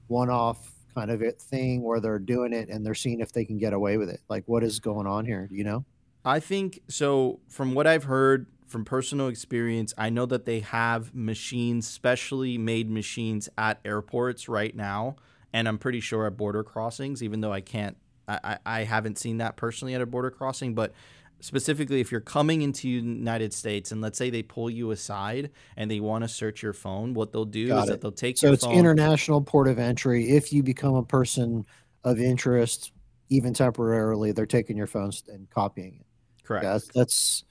[0.07, 3.57] one-off kind of it thing where they're doing it and they're seeing if they can
[3.57, 4.21] get away with it?
[4.29, 5.47] Like, what is going on here?
[5.47, 5.83] Do you know?
[6.23, 7.39] I think so.
[7.49, 12.89] From what I've heard from personal experience, I know that they have machines, specially made
[12.89, 15.15] machines at airports right now,
[15.53, 17.23] and I'm pretty sure at border crossings.
[17.23, 20.75] Even though I can't, I, I, I haven't seen that personally at a border crossing,
[20.75, 20.93] but
[21.39, 25.89] specifically if you're coming into United States and let's say they pull you aside and
[25.89, 27.91] they want to search your phone, what they'll do Got is it.
[27.91, 28.73] that they'll take So your it's phone.
[28.73, 30.31] international port of entry.
[30.31, 31.65] If you become a person
[32.03, 32.91] of interest,
[33.29, 36.05] even temporarily, they're taking your phones and copying it.
[36.43, 36.63] Correct.
[36.63, 37.43] Yeah, that's, that's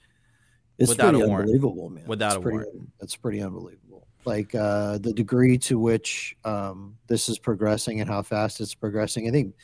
[0.77, 1.49] it's Without pretty a warrant.
[1.49, 2.05] unbelievable, man.
[2.05, 2.89] Without It's a pretty, warrant.
[2.99, 4.07] That's pretty unbelievable.
[4.25, 9.27] Like uh, the degree to which um, this is progressing and how fast it's progressing.
[9.27, 9.55] I think,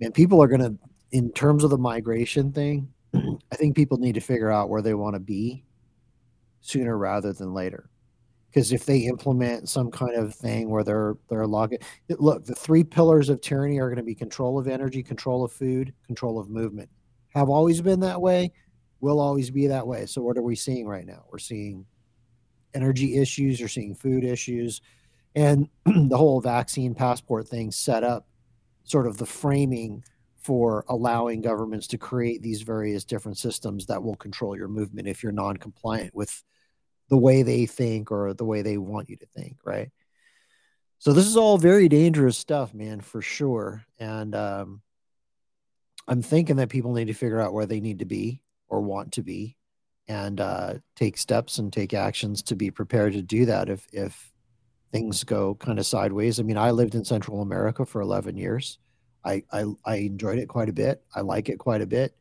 [0.00, 0.74] man, people are gonna,
[1.12, 4.94] in terms of the migration thing, I think people need to figure out where they
[4.94, 5.64] want to be
[6.62, 7.90] sooner rather than later.
[8.48, 12.82] Because if they implement some kind of thing where they're they're logging, look, the three
[12.82, 16.48] pillars of tyranny are going to be control of energy, control of food, control of
[16.48, 16.88] movement.
[17.34, 18.50] Have always been that way,
[19.00, 20.06] will always be that way.
[20.06, 21.24] So what are we seeing right now?
[21.30, 21.86] We're seeing
[22.74, 24.80] energy issues, you're seeing food issues,
[25.34, 28.26] and the whole vaccine passport thing set up
[28.84, 30.04] sort of the framing
[30.36, 35.22] for allowing governments to create these various different systems that will control your movement if
[35.22, 36.42] you're non-compliant with
[37.08, 39.90] the way they think or the way they want you to think, right?
[40.98, 43.84] So this is all very dangerous stuff, man, for sure.
[43.98, 44.82] And um,
[46.08, 49.12] I'm thinking that people need to figure out where they need to be or want
[49.12, 49.56] to be,
[50.08, 54.32] and uh, take steps and take actions to be prepared to do that if if
[54.92, 56.40] things go kind of sideways.
[56.40, 58.78] I mean, I lived in Central America for 11 years.
[59.24, 61.02] I I, I enjoyed it quite a bit.
[61.14, 62.16] I like it quite a bit.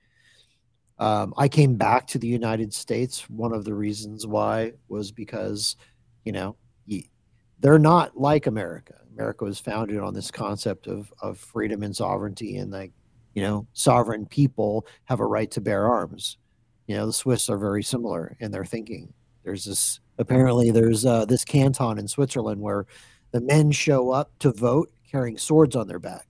[0.97, 3.29] Um, I came back to the United States.
[3.29, 5.77] One of the reasons why was because,
[6.25, 6.57] you know,
[7.59, 8.95] they're not like America.
[9.13, 12.93] America was founded on this concept of of freedom and sovereignty, and like,
[13.33, 16.37] you know, sovereign people have a right to bear arms.
[16.89, 19.13] You know, the Swiss are very similar in their thinking.
[19.43, 22.87] There's this apparently there's uh, this canton in Switzerland where
[23.29, 26.27] the men show up to vote carrying swords on their back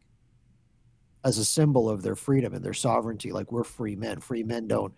[1.24, 4.20] as a symbol of their freedom and their sovereignty like we're free men.
[4.20, 4.94] Free men don't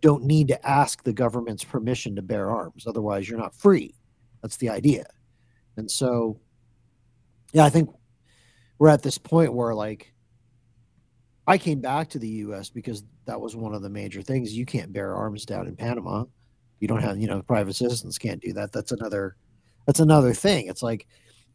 [0.00, 2.86] don't need to ask the government's permission to bear arms.
[2.86, 3.94] Otherwise you're not free.
[4.40, 5.04] That's the idea.
[5.76, 6.40] And so
[7.52, 7.90] yeah i think
[8.78, 10.11] we're at this point where like
[11.46, 14.66] i came back to the us because that was one of the major things you
[14.66, 16.24] can't bear arms down in panama
[16.80, 19.36] you don't have you know private citizens can't do that that's another
[19.86, 21.06] that's another thing it's like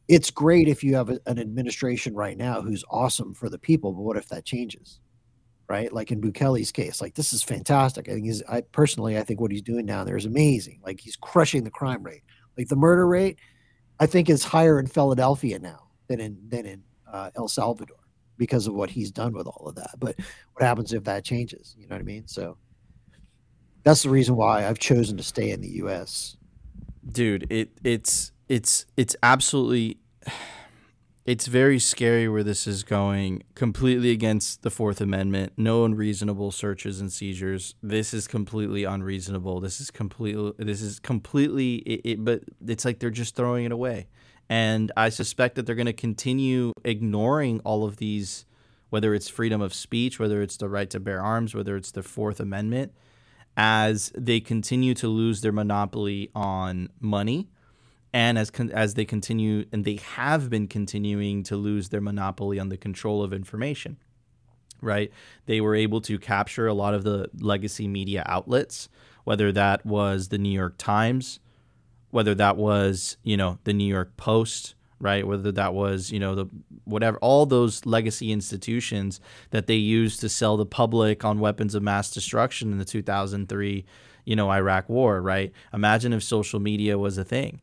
[0.08, 3.92] it's great if you have a, an administration right now who's awesome for the people,
[3.92, 5.00] but what if that changes?
[5.70, 5.92] Right?
[5.92, 8.08] Like in Bukele's case, like this is fantastic.
[8.08, 10.80] I think he's I personally I think what he's doing down there is amazing.
[10.86, 12.24] Like he's crushing the crime rate.
[12.58, 13.38] Like the murder rate,
[14.00, 17.98] I think is higher in Philadelphia now than in than in uh, El Salvador
[18.38, 19.92] because of what he's done with all of that.
[20.00, 20.16] But
[20.54, 21.76] what happens if that changes?
[21.78, 22.28] You know what I mean?
[22.28, 22.58] So
[23.84, 26.36] that's the reason why I've chosen to stay in the US.
[27.10, 29.98] dude it it's it's it's absolutely
[31.26, 37.00] it's very scary where this is going completely against the fourth amendment no unreasonable searches
[37.02, 42.42] and seizures this is completely unreasonable this is completely this is completely it, it, but
[42.66, 44.08] it's like they're just throwing it away
[44.50, 48.46] and i suspect that they're going to continue ignoring all of these
[48.90, 52.04] whether it's freedom of speech whether it's the right to bear arms whether it's the
[52.04, 52.92] fourth amendment
[53.56, 57.50] as they continue to lose their monopoly on money
[58.14, 62.60] and as con- as they continue and they have been continuing to lose their monopoly
[62.60, 63.98] on the control of information
[64.82, 65.12] right?
[65.48, 68.90] They were able to capture a lot of the legacy media outlets
[69.24, 71.40] whether that was the New York Times
[72.12, 76.34] whether that was you know the New York Post right whether that was you know
[76.34, 76.48] the
[76.86, 79.20] whatever all those legacy institutions
[79.52, 83.86] that they used to sell the public on weapons of mass destruction in the 2003
[84.26, 87.62] you know Iraq war right imagine if social media was a thing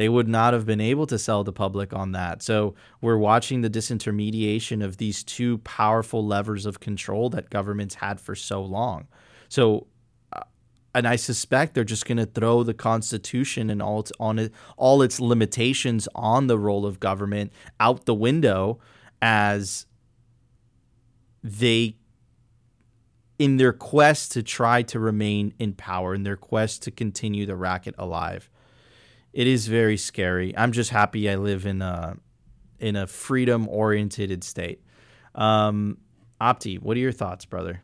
[0.00, 2.42] they would not have been able to sell the public on that.
[2.42, 8.18] So we're watching the disintermediation of these two powerful levers of control that governments had
[8.18, 9.08] for so long.
[9.50, 9.88] So,
[10.94, 14.52] and I suspect they're just going to throw the Constitution and all its on it,
[14.76, 18.78] all its limitations on the role of government out the window
[19.22, 19.86] as
[21.42, 21.96] they
[23.38, 27.56] in their quest to try to remain in power in their quest to continue the
[27.56, 28.50] racket alive
[29.32, 30.56] it is very scary.
[30.56, 32.16] I'm just happy I live in a
[32.78, 34.82] in a freedom oriented state.
[35.34, 35.98] Um,
[36.40, 37.82] Opti, what are your thoughts, brother?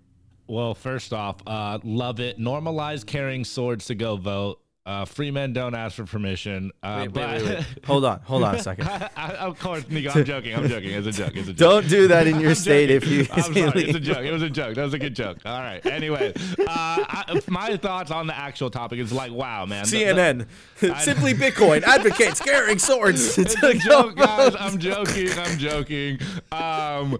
[0.48, 2.38] Well, first off, uh, love it.
[2.38, 4.60] Normalize carrying swords to go vote.
[4.86, 6.70] Uh, free men don't ask for permission.
[6.80, 8.86] Uh, Wait, but wait, wait, hold on, hold on a second.
[9.16, 10.54] I, of course, Nico, I'm joking.
[10.54, 10.90] I'm joking.
[10.92, 11.32] It's a joke.
[11.34, 11.58] It's a joke.
[11.58, 13.26] Don't do that in your state if you.
[13.32, 13.82] I'm sorry.
[13.86, 14.18] It's a joke.
[14.24, 14.76] It was a joke.
[14.76, 15.38] That was a good joke.
[15.44, 15.84] All right.
[15.84, 19.86] Anyway, uh, I, my thoughts on the actual topic is like, wow, man.
[19.86, 20.46] the- the-
[20.84, 23.36] CNN, simply Bitcoin advocates carrying swords.
[23.38, 24.54] it's a joke, guys.
[24.56, 25.30] I'm joking.
[25.36, 26.20] I'm joking.
[26.52, 27.18] Um,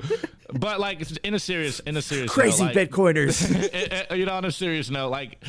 [0.52, 3.72] but like in a serious, in a serious, Crazy note, like, Bitcoiners.
[3.74, 5.42] eh, eh, you know, on a serious note, like.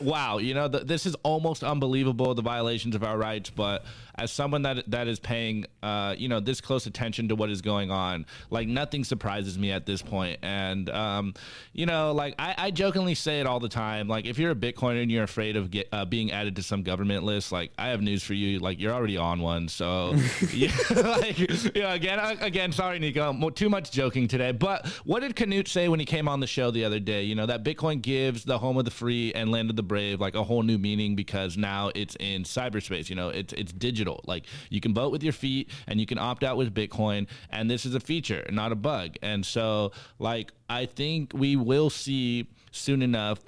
[0.00, 3.50] Wow, you know, th- this is almost unbelievable the violations of our rights.
[3.50, 3.84] But
[4.16, 7.62] as someone that that is paying, uh, you know, this close attention to what is
[7.62, 10.38] going on, like nothing surprises me at this point.
[10.42, 11.34] And um,
[11.72, 14.08] you know, like I, I jokingly say it all the time.
[14.08, 16.82] Like if you're a Bitcoiner and you're afraid of get, uh, being added to some
[16.82, 18.58] government list, like I have news for you.
[18.58, 19.68] Like you're already on one.
[19.68, 20.14] So,
[20.52, 24.50] yeah, like, again, uh, again, sorry, Nico, mo- too much joking today.
[24.50, 27.22] But what did Knut say when he came on the show the other day?
[27.22, 30.20] You know that Bitcoin gives the home of the free and land of the brave
[30.20, 33.08] like a whole new meaning because now it's in cyberspace.
[33.08, 34.20] You know, it's it's digital.
[34.26, 37.70] Like you can vote with your feet and you can opt out with Bitcoin, and
[37.70, 39.16] this is a feature, not a bug.
[39.22, 43.38] And so, like, I think we will see soon enough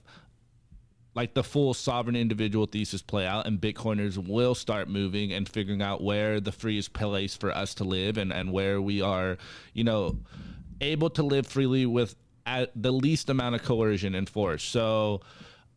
[1.16, 5.80] like the full sovereign individual thesis play out and bitcoiners will start moving and figuring
[5.82, 9.38] out where the freest place for us to live and, and where we are
[9.72, 10.16] you know
[10.80, 12.14] able to live freely with
[12.44, 15.20] at the least amount of coercion and force so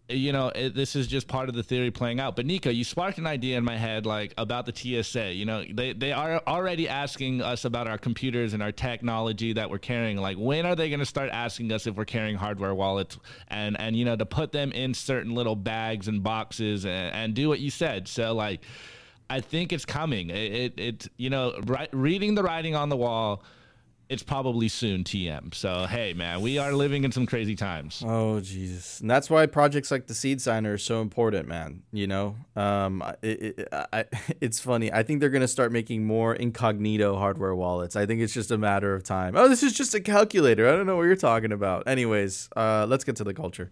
[0.10, 2.36] you know it, this is just part of the theory playing out.
[2.36, 5.64] But nico you sparked an idea in my head like about the tsa you know
[5.72, 10.18] they, they are already asking us about our computers and our technology that we're carrying.
[10.18, 13.18] Like when are they going to start asking us if we're carrying hardware wallets?
[13.48, 17.34] And and you know to put them in certain little bags and boxes and, and
[17.34, 18.08] do what you said.
[18.08, 18.62] So like
[19.30, 20.30] i think it's coming.
[20.30, 23.44] It it, it you know right, reading the writing on the wall
[24.10, 25.54] it's probably soon TM.
[25.54, 28.04] So hey, man, we are living in some crazy times.
[28.06, 31.84] Oh Jesus, and that's why projects like the SeedSigner are so important, man.
[31.92, 34.06] You know, um, it, it, I,
[34.42, 34.92] it's funny.
[34.92, 37.96] I think they're gonna start making more incognito hardware wallets.
[37.96, 39.36] I think it's just a matter of time.
[39.38, 40.68] Oh, this is just a calculator.
[40.68, 41.88] I don't know what you're talking about.
[41.88, 43.72] Anyways, uh, let's get to the culture.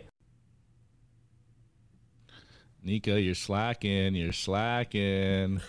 [2.83, 4.15] Nico, you're slacking.
[4.15, 5.61] You're slacking.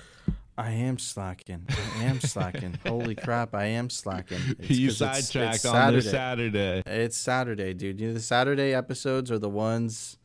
[0.56, 1.66] I am slacking.
[1.98, 2.78] I am slacking.
[2.86, 4.38] Holy crap, I am slacking.
[4.58, 6.82] It's you 'cause it's- sidetracked it's on this Saturday.
[6.86, 8.00] It's Saturday, dude.
[8.00, 10.18] You know, the Saturday episodes are the ones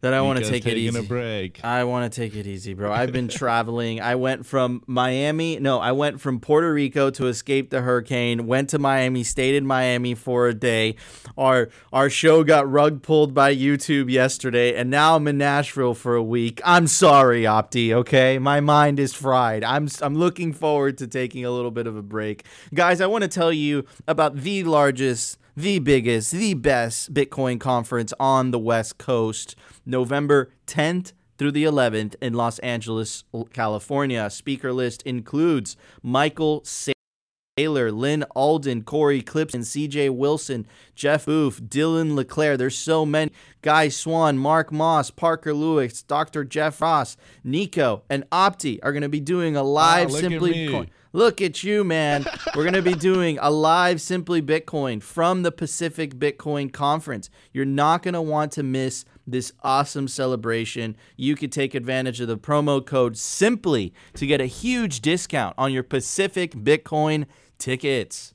[0.00, 0.98] that I want to take it easy.
[0.98, 1.64] a break.
[1.64, 2.92] I want to take it easy, bro.
[2.92, 4.00] I've been traveling.
[4.00, 8.70] I went from Miami, no, I went from Puerto Rico to escape the hurricane, went
[8.70, 10.94] to Miami, stayed in Miami for a day.
[11.36, 16.14] Our our show got rug pulled by YouTube yesterday, and now I'm in Nashville for
[16.14, 16.60] a week.
[16.64, 18.38] I'm sorry, Opti, okay?
[18.38, 19.64] My mind is fried.
[19.64, 22.44] I'm I'm looking forward to taking a little bit of a break.
[22.72, 28.14] Guys, I want to tell you about the largest the biggest, the best Bitcoin conference
[28.20, 29.56] on the West Coast,
[29.88, 34.28] November 10th through the 11th in Los Angeles, California.
[34.28, 42.56] Speaker list includes Michael Saylor, Lyn Alden, Cory Klippsten, CJ Wilson, Jeff Booth, Dylan LeClair.
[42.56, 43.32] There's so many.
[43.62, 46.44] Guy Swan, Mark Moss, Parker Lewis, Dr.
[46.44, 50.54] Jeff Ross, Nico, and Opti are going to be doing a ah, live look Simply.
[50.54, 50.88] Bitcoin.
[51.14, 52.26] Look at you, man.
[52.54, 57.30] We're going to be doing a live Simply Bitcoin from the Pacific Bitcoin Conference.
[57.52, 60.96] You're not going to want to miss this awesome celebration.
[61.16, 65.72] You could take advantage of the promo code SIMPLY to get a huge discount on
[65.72, 67.26] your Pacific Bitcoin
[67.58, 68.34] tickets.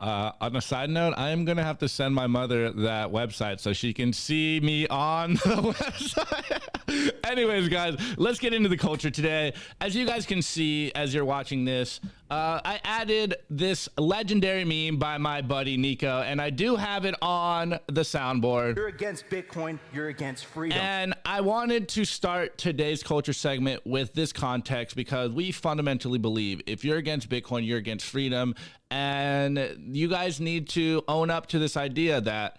[0.00, 3.60] Uh, on a side note, I am gonna have to send my mother that website
[3.60, 5.38] so she can see me on the
[5.74, 7.14] website.
[7.24, 9.54] Anyways, guys, let's get into the culture today.
[9.80, 14.98] As you guys can see, as you're watching this, uh, I added this legendary meme
[14.98, 18.76] by my buddy Nico, and I do have it on the soundboard.
[18.76, 20.78] You're against Bitcoin, you're against freedom.
[20.78, 26.60] And I wanted to start today's culture segment with this context because we fundamentally believe
[26.66, 28.54] if you're against Bitcoin, you're against freedom.
[28.90, 32.58] And you guys need to own up to this idea that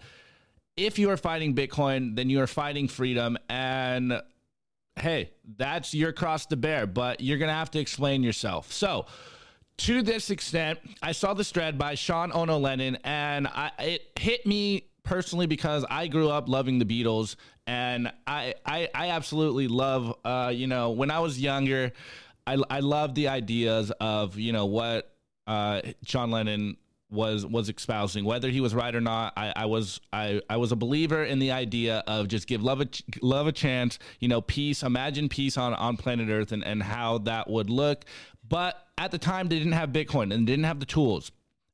[0.76, 3.38] if you are fighting Bitcoin, then you are fighting freedom.
[3.48, 4.20] And
[4.96, 8.72] hey, that's your cross to bear, but you're going to have to explain yourself.
[8.72, 9.06] So,
[9.78, 14.46] to this extent, I saw this thread by Sean Ono Lennon, and I, it hit
[14.46, 20.14] me personally because I grew up loving the Beatles, and I I, I absolutely love.
[20.24, 21.92] Uh, you know, when I was younger.
[22.46, 25.15] I I love the ideas of you know what
[25.46, 26.76] uh, John Lennon
[27.10, 28.24] was was espousing.
[28.24, 31.38] Whether he was right or not I, I was I, I was a believer in
[31.38, 32.88] the idea of just give love a
[33.22, 37.18] love a chance you know peace imagine peace on on planet earth and and how
[37.18, 38.04] that would look.
[38.48, 41.32] But at the time they didn't have bitcoin and didn't have the tools.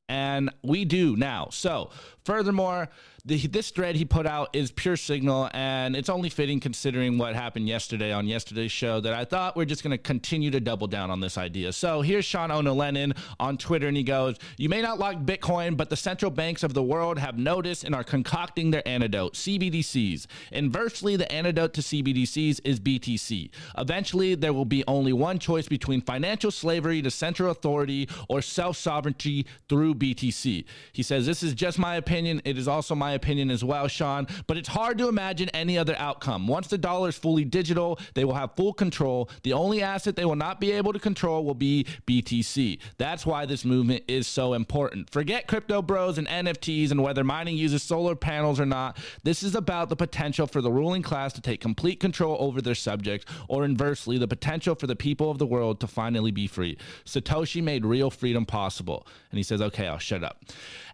[0.08, 1.48] And we do now.
[1.50, 1.90] So,
[2.24, 2.90] furthermore,
[3.24, 7.36] the, this thread he put out is pure signal, and it's only fitting considering what
[7.36, 10.88] happened yesterday on yesterday's show that I thought we're just going to continue to double
[10.88, 11.72] down on this idea.
[11.72, 15.76] So, here's Sean Ono Lennon on Twitter, and he goes, You may not like Bitcoin,
[15.76, 20.26] but the central banks of the world have noticed and are concocting their antidote, CBDCs.
[20.50, 23.50] Inversely, the antidote to CBDCs is BTC.
[23.78, 28.76] Eventually, there will be only one choice between financial slavery to central authority or self
[28.76, 30.64] sovereignty through BTC.
[30.92, 32.42] He says, This is just my opinion.
[32.44, 35.96] It is also my opinion as well, Sean, but it's hard to imagine any other
[35.98, 36.46] outcome.
[36.46, 39.28] Once the dollar is fully digital, they will have full control.
[39.42, 42.78] The only asset they will not be able to control will be BTC.
[42.98, 45.10] That's why this movement is so important.
[45.10, 48.98] Forget crypto bros and NFTs and whether mining uses solar panels or not.
[49.22, 52.74] This is about the potential for the ruling class to take complete control over their
[52.74, 56.76] subjects, or inversely, the potential for the people of the world to finally be free.
[57.04, 59.06] Satoshi made real freedom possible.
[59.30, 60.44] And he says, okay, I'll shut up.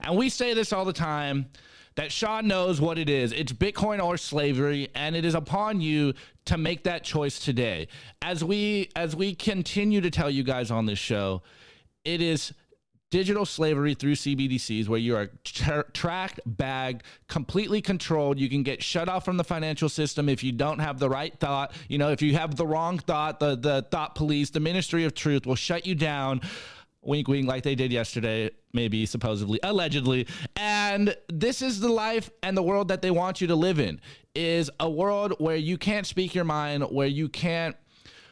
[0.00, 1.46] And we say this all the time
[1.98, 3.32] that Sean knows what it is.
[3.32, 7.88] It's Bitcoin or slavery, and it is upon you to make that choice today.
[8.22, 11.42] As we as we continue to tell you guys on this show,
[12.04, 12.54] it is
[13.10, 18.38] digital slavery through CBDCs where you are tra- tracked, bagged, completely controlled.
[18.38, 21.36] You can get shut off from the financial system if you don't have the right
[21.40, 21.72] thought.
[21.88, 25.14] You know, if you have the wrong thought, the the thought police, the Ministry of
[25.14, 26.42] Truth will shut you down
[27.02, 30.26] wink wink like they did yesterday maybe supposedly allegedly.
[30.56, 34.00] And this is the life and the world that they want you to live in
[34.34, 37.76] is a world where you can't speak your mind where you can't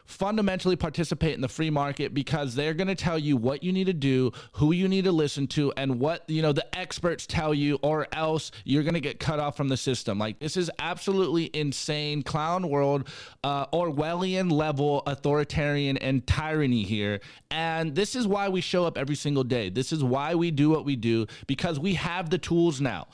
[0.06, 3.86] fundamentally participate in the free market because they're going to tell you what you need
[3.86, 7.52] to do, who you need to listen to, and what you know the experts tell
[7.52, 10.18] you, or else you're going to get cut off from the system.
[10.18, 13.08] Like this is absolutely insane, clown world,
[13.44, 19.16] uh, Orwellian level authoritarian and tyranny here, and this is why we show up every
[19.16, 19.68] single day.
[19.68, 23.08] This is why we do what we do because we have the tools now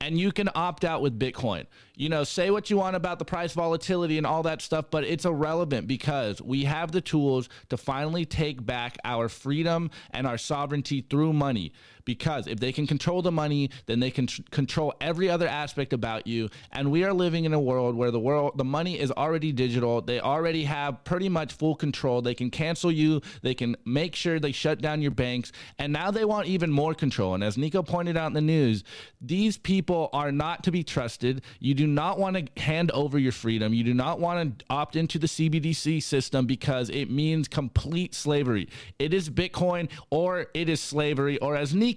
[0.00, 1.66] and you can opt out with Bitcoin.
[1.96, 5.04] You know, say what you want about the price volatility and all that stuff, but
[5.04, 10.38] it's irrelevant because we have the tools to finally take back our freedom and our
[10.38, 11.72] sovereignty through money.
[12.06, 15.92] Because if they can control the money, then they can tr- control every other aspect
[15.92, 16.48] about you.
[16.72, 20.00] And we are living in a world where the world, the money is already digital.
[20.00, 22.22] They already have pretty much full control.
[22.22, 23.20] They can cancel you.
[23.42, 25.50] They can make sure they shut down your banks.
[25.80, 27.34] And now they want even more control.
[27.34, 28.84] And as Nico pointed out in the news,
[29.20, 31.42] these people are not to be trusted.
[31.58, 33.74] You do not want to hand over your freedom.
[33.74, 38.68] You do not want to opt into the CBDC system because it means complete slavery.
[39.00, 41.95] It is Bitcoin or it is slavery, or as Nico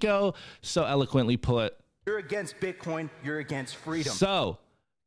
[0.61, 1.75] so eloquently put,
[2.05, 4.13] You're against Bitcoin, you're against freedom.
[4.13, 4.57] so,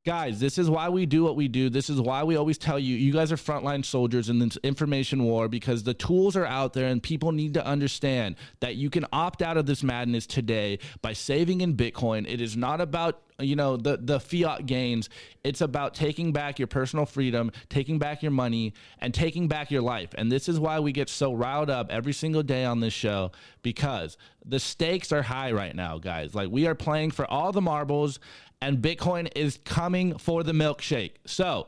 [0.05, 1.71] guys, this is why we do what we do.
[1.71, 5.23] This is why we always tell you, you guys are frontline soldiers in this information
[5.23, 9.07] war because the tools are out there and people need to understand that you can
[9.13, 12.29] opt out of this madness today by saving in Bitcoin.
[12.29, 15.09] It is not about you know the the fiat gains
[15.43, 19.83] it's about taking back your personal freedom taking back your money and taking back your
[19.83, 22.93] life and this is why we get so riled up every single day on this
[22.93, 23.33] show
[23.63, 27.61] because the stakes are high right now guys like we are playing for all the
[27.61, 28.21] marbles
[28.63, 31.67] and bitcoin is coming for the milkshake so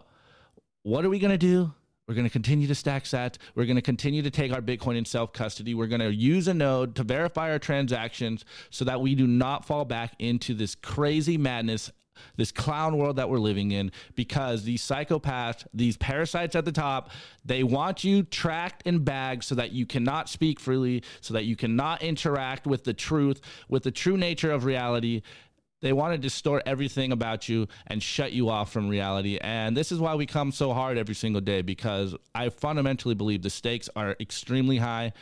[0.83, 1.73] what are we going to do
[2.07, 3.37] we're going to continue to stack sats.
[3.55, 5.75] We're going to continue to take our Bitcoin in self custody.
[5.75, 9.65] We're going to use a node to verify our transactions so that we do not
[9.65, 11.91] fall back into this crazy madness,
[12.37, 17.11] this clown world that we're living in because these psychopaths, these parasites at the top,
[17.43, 21.57] they want you tracked and bagged so that you cannot speak freely, so that you
[21.57, 23.41] cannot interact with the truth,
[23.71, 25.23] with the true nature of reality.
[25.85, 29.37] They want to distort everything about you and shut you off from reality.
[29.43, 33.43] And this is why we come so hard every single day because I fundamentally believe
[33.43, 35.13] the stakes are extremely high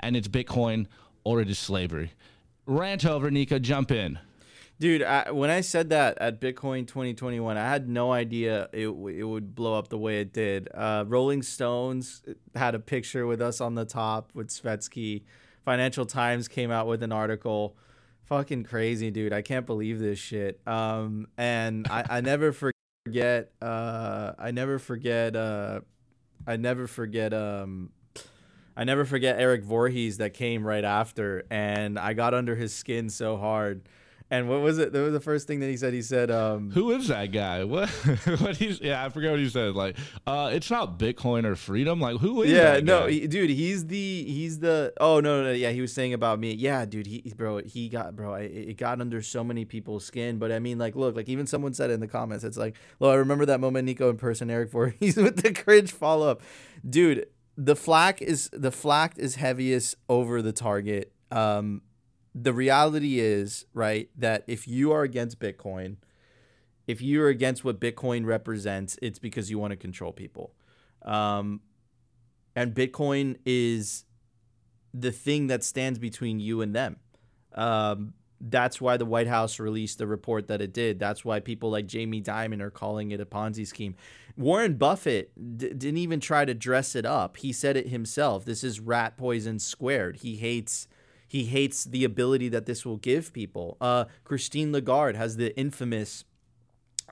[0.00, 0.88] and it's Bitcoin
[1.22, 2.10] or it is slavery.
[2.66, 4.18] Rant over, Nika, jump in.
[4.80, 9.22] Dude, I, when I said that at Bitcoin 2021, I had no idea it, it
[9.24, 10.68] would blow up the way it did.
[10.74, 12.22] Uh, Rolling Stones
[12.56, 15.22] had a picture with us on the top with Svetski.
[15.64, 17.76] Financial Times came out with an article.
[18.32, 19.34] Fucking crazy, dude.
[19.34, 20.58] I can't believe this shit.
[20.66, 23.52] Um, and I, I never forget.
[23.60, 25.36] Uh, I never forget.
[25.36, 25.80] Uh,
[26.46, 27.34] I never forget.
[27.34, 27.90] Um,
[28.74, 33.10] I never forget Eric Voorhees that came right after, and I got under his skin
[33.10, 33.86] so hard.
[34.32, 34.94] And what was it?
[34.94, 35.92] That was the first thing that he said.
[35.92, 37.64] He said, um, Who is that guy?
[37.72, 37.90] What?
[38.40, 38.80] what he's?
[38.80, 39.74] Yeah, I forget what he said.
[39.74, 42.00] Like, uh, it's not Bitcoin or freedom.
[42.00, 42.50] Like, who is?
[42.50, 44.94] yeah, that no, he, dude, he's the he's the.
[44.98, 46.54] Oh no, no, yeah, he was saying about me.
[46.54, 50.38] Yeah, dude, he bro, he got bro, I, it got under so many people's skin.
[50.38, 53.10] But I mean, like, look, like even someone said in the comments, it's like, well,
[53.10, 56.40] I remember that moment Nico in person, Eric for he's with the cringe follow up,
[56.88, 57.26] dude.
[57.58, 61.12] The flack is the flack is heaviest over the target.
[61.30, 61.82] Um,
[62.34, 65.96] the reality is right that if you are against Bitcoin,
[66.86, 70.54] if you're against what Bitcoin represents, it's because you want to control people.
[71.02, 71.60] Um,
[72.56, 74.04] and Bitcoin is
[74.92, 76.96] the thing that stands between you and them.
[77.54, 80.98] Um, that's why the White House released the report that it did.
[80.98, 83.94] That's why people like Jamie Dimon are calling it a Ponzi scheme.
[84.36, 87.36] Warren Buffett d- didn't even try to dress it up.
[87.36, 88.44] He said it himself.
[88.44, 90.16] This is rat poison squared.
[90.16, 90.88] He hates
[91.32, 93.78] he hates the ability that this will give people.
[93.80, 96.26] Uh, Christine Lagarde has the infamous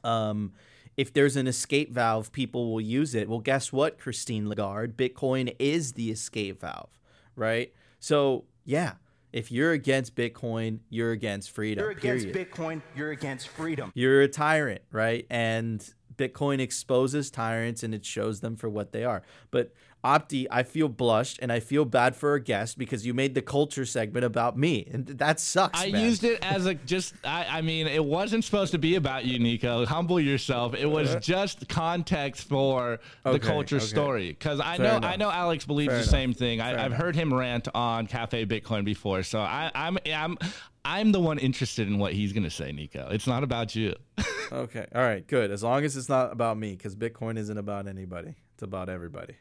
[0.05, 0.53] um,
[0.99, 3.31] if there's an escape valve, people will use it.
[3.31, 4.93] Well, guess what, Christine Lagarde?
[4.93, 6.91] Bitcoin is the escape valve,
[7.35, 7.73] right?
[7.99, 8.97] So, yeah,
[9.33, 11.83] if you're against Bitcoin, you're against freedom.
[11.83, 12.51] You're against period.
[12.51, 12.83] Bitcoin.
[12.95, 13.91] You're against freedom.
[13.95, 15.27] You're a tyrant, right?
[15.31, 15.83] And
[16.21, 19.23] Bitcoin exposes tyrants and it shows them for what they are.
[19.51, 19.73] But
[20.05, 23.43] Opti, I feel blushed and I feel bad for our guest because you made the
[23.43, 25.79] culture segment about me, and that sucks.
[25.79, 26.03] I man.
[26.03, 27.15] used it as a just.
[27.23, 29.85] I, I mean, it wasn't supposed to be about you, Nico.
[29.85, 30.75] Humble yourself.
[30.75, 31.21] It was uh-huh.
[31.21, 33.85] just context for the Okay, culture okay.
[33.85, 34.29] story.
[34.31, 35.13] Because I Fair know, enough.
[35.13, 36.11] I know, Alex believes Fair the enough.
[36.11, 36.61] same thing.
[36.63, 40.39] I, I've heard him rant on Cafe Bitcoin before, so I, I'm, I'm,
[40.85, 43.09] I'm the one interested in what he's gonna say, Nico.
[43.11, 43.95] It's not about you.
[44.53, 44.85] Okay.
[44.93, 45.25] All right.
[45.25, 45.53] Good.
[45.53, 48.35] As long as it's not about me, because Bitcoin isn't about anybody.
[48.55, 49.37] It's about everybody.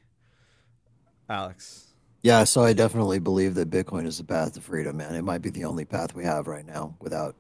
[1.27, 1.87] Alex.
[2.21, 5.15] Yeah, so I definitely believe that Bitcoin is the path to freedom, man.
[5.15, 7.35] It might be the only path we have right now without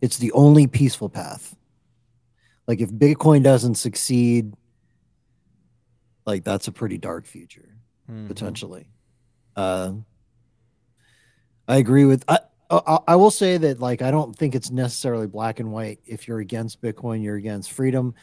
[0.00, 1.54] it's the only peaceful path.
[2.66, 4.54] Like if Bitcoin doesn't succeed,
[6.24, 7.76] like that's a pretty dark future
[8.10, 8.26] Mhm.
[8.26, 8.88] potentially.
[9.54, 9.92] Uh,
[11.68, 12.38] I agree with I,
[12.72, 16.00] I I will say that like I don't think it's necessarily black and white.
[16.06, 18.14] If you're against Bitcoin, you're against freedom.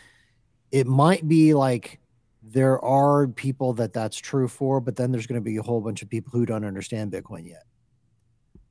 [0.72, 2.00] It might be like
[2.42, 5.82] there are people that that's true for, but then there's going to be a whole
[5.82, 7.64] bunch of people who don't understand Bitcoin yet.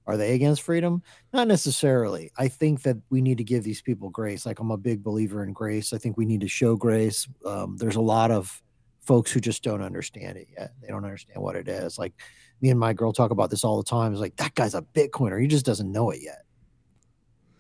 [0.07, 1.03] Are they against freedom?
[1.35, 2.33] Not necessarily.
[2.39, 4.47] I think that we need to give these people grace.
[4.47, 5.93] Like I'm a big believer in grace.
[5.93, 7.29] I think we need to show grace.
[7.45, 8.63] Um, there's a lot of
[9.05, 10.73] folks who just don't understand it yet.
[10.81, 11.99] They don't understand what it is.
[11.99, 12.15] Like
[12.61, 14.13] me and my girl talk about this all the time.
[14.13, 15.41] It's like that guy's a Bitcoiner.
[15.41, 16.43] He just doesn't know it yet.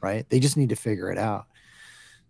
[0.00, 0.28] Right?
[0.28, 1.46] They just need to figure it out.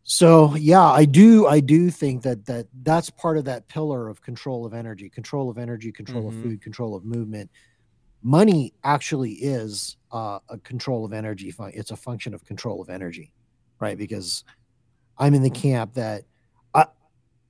[0.02, 1.46] So yeah, I do.
[1.46, 5.50] I do think that that that's part of that pillar of control of energy, control
[5.50, 6.28] of energy, control Mhm.
[6.28, 7.50] of food, control of movement.
[8.22, 11.50] Money actually is uh, a control of energy.
[11.50, 13.32] fun- It's a function of control of energy,
[13.80, 13.98] right?
[13.98, 14.44] Because
[15.18, 16.24] I'm in the camp that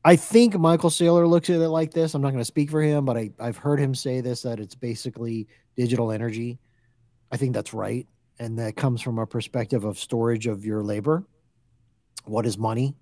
[0.09, 2.14] I think Michael Saylor looks at it like this.
[2.14, 4.59] I'm not going to speak for him, but I I've heard him say this that
[4.59, 5.46] it's basically
[5.76, 6.59] digital energy.
[7.30, 8.06] I think that's right,
[8.38, 11.26] and that comes from a perspective of storage of your labor.
[12.24, 12.96] What is money?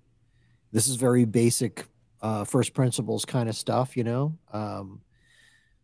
[0.73, 1.85] This is very basic
[2.21, 4.37] uh, first principles kind of stuff you know?
[4.51, 4.99] Um,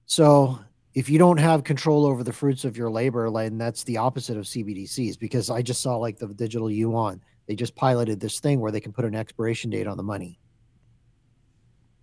[0.05, 0.59] so
[0.93, 4.35] if you don't have control over the fruits of your labor and that's the opposite
[4.35, 7.21] of cbdc's because i just saw like the digital yuan.
[7.47, 10.39] They just piloted this thing where they can put an expiration date on the money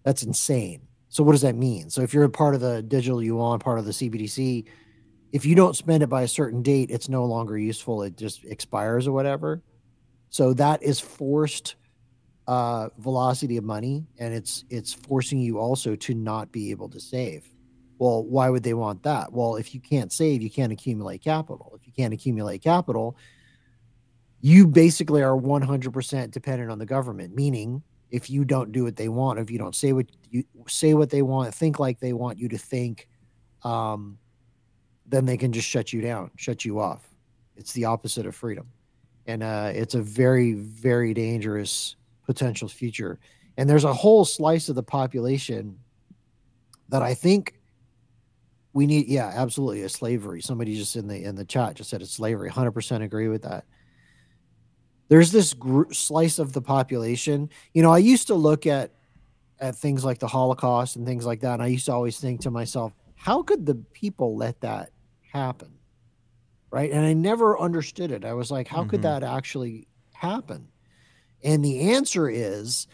[0.03, 3.23] that's insane so what does that mean so if you're a part of the digital
[3.23, 4.65] yuan part of the cbdc
[5.33, 8.45] if you don't spend it by a certain date it's no longer useful it just
[8.45, 9.63] expires or whatever
[10.31, 11.77] so that is forced
[12.51, 16.99] uh, velocity of money, and it's it's forcing you also to not be able to
[16.99, 17.49] save.
[18.01, 19.33] Well, why would they want that?
[19.33, 21.79] Well, if you can't save, you can't accumulate capital.
[21.79, 23.17] If you can't accumulate capital,
[24.41, 27.37] you basically are 100% dependent on the government.
[27.37, 30.95] Meaning, if you don't do what they want, if you don't say what you say
[30.95, 33.09] what they want, think like they want you to think,
[33.63, 34.19] um,
[35.07, 37.09] then they can just shut you down, shut you off.
[37.57, 38.67] It's the opposite of freedom.
[39.27, 41.97] And uh, it's a very very dangerous
[42.27, 43.19] potential future.
[43.57, 45.79] And there's a whole slice of the population
[46.89, 47.55] that i think
[48.73, 50.41] we need yeah absolutely is slavery.
[50.41, 52.51] Somebody just in the in the chat just said it's slavery.
[52.51, 53.65] 100% agree with that
[55.11, 57.51] there's this gr- slice of the population.
[57.75, 58.93] You know i used to look at
[59.61, 62.41] at things like the holocaust and things like that and i used to always think
[62.41, 64.91] to myself how could the people let that
[65.31, 65.73] happen?
[66.71, 66.91] Right?
[66.91, 68.25] And i never understood it.
[68.25, 69.09] I was like how could Mhm.
[69.11, 70.69] that actually happen?
[71.45, 72.87] And the answer is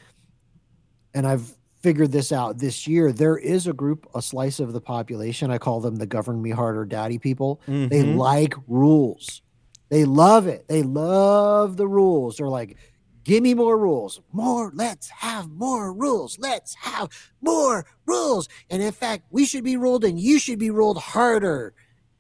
[1.14, 4.80] and i've figured this out this year there is a group a slice of the
[4.80, 7.60] population i call them the govern me harder daddy people.
[7.66, 8.16] They Mhm.
[8.16, 9.42] like rules
[9.88, 10.66] They love it.
[10.68, 12.36] They love the rules.
[12.36, 12.76] They're like,
[13.24, 14.20] give me more rules.
[14.32, 14.72] More.
[14.74, 16.38] Let's have more rules.
[16.38, 17.08] Let's have
[17.40, 18.48] more rules.
[18.70, 21.74] And in fact, we should be ruled and you should be ruled harder.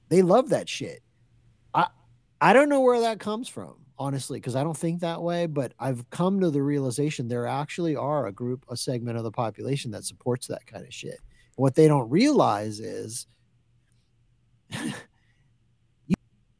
[0.08, 1.00] They love that shit.
[1.74, 1.86] I
[2.40, 5.72] I don't know where that comes from, honestly, because I don't think that way, but
[5.78, 9.90] I've come to the realization there actually are a group, a segment of the population
[9.92, 11.18] that supports that kind of shit.
[11.56, 13.26] What they don't realize is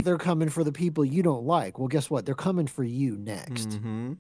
[0.07, 1.79] they're coming for the people you don't like.
[1.79, 2.25] Well, guess what?
[2.25, 3.71] They're coming for you next.
[3.71, 4.13] Mm-hmm.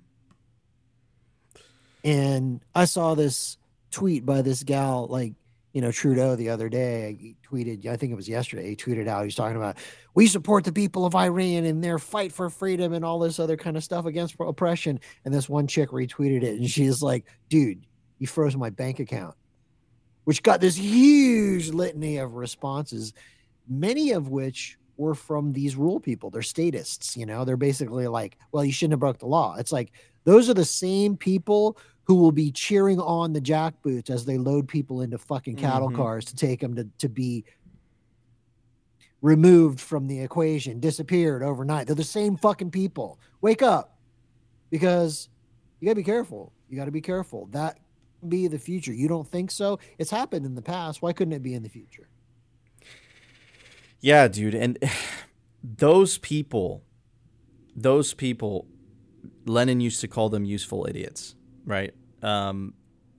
[2.03, 3.57] And I saw this
[3.93, 5.34] tweet by this gal, like,
[5.72, 7.16] you know, Trudeau the other day.
[7.20, 9.76] He tweeted, I think it was yesterday, he tweeted out, he's talking about,
[10.14, 13.57] we support the people of Iran and their fight for freedom and all this other
[13.57, 14.99] kind of stuff against oppression.
[15.24, 17.87] And this one chick retweeted it and she's like, dude,
[18.18, 19.37] you froze my bank account,
[20.24, 23.12] which got this huge litany of responses,
[23.68, 26.30] many of which were from these rule people.
[26.30, 29.57] They're statists, you know, they're basically like, well, you shouldn't have broke the law.
[29.59, 29.92] It's like,
[30.24, 34.68] those are the same people who will be cheering on the jackboots as they load
[34.68, 35.97] people into fucking cattle Mhm.
[35.97, 37.44] cars to take them to, to be
[39.22, 41.86] removed from the equation, disappeared overnight.
[41.86, 43.18] They're the same fucking people.
[43.40, 43.99] Wake up
[44.70, 45.28] because
[45.80, 46.53] you got to be careful.
[46.68, 47.47] You got to be careful.
[47.47, 47.78] That
[48.28, 48.92] be the future.
[48.92, 49.78] You don't think so?
[49.99, 51.03] It's happened in the past.
[51.03, 52.09] Why couldn't it be in the future?
[54.07, 54.79] Yeah, dude, and
[55.65, 56.85] those people,
[57.75, 58.69] those people,
[59.47, 61.35] Lenin used to call them useful idiots,
[61.65, 61.93] right?
[62.23, 62.75] Um,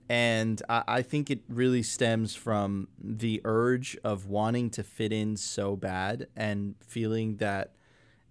[0.08, 5.36] and I, I think it really stems from the urge of wanting to fit in
[5.36, 7.74] so bad and feeling that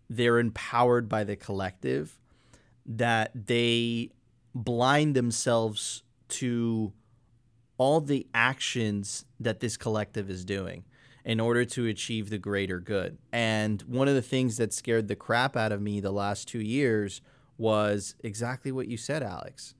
[0.09, 2.17] they're empowered by the collective
[2.87, 4.09] that they
[4.55, 6.91] blind themselves to
[7.77, 10.85] all the actions that this collective is doing
[11.27, 13.17] in order to achieve the greater good.
[13.33, 16.61] And one of the things that scared the crap out of me the last two
[16.61, 17.21] years
[17.57, 19.75] was exactly what you said, Alex.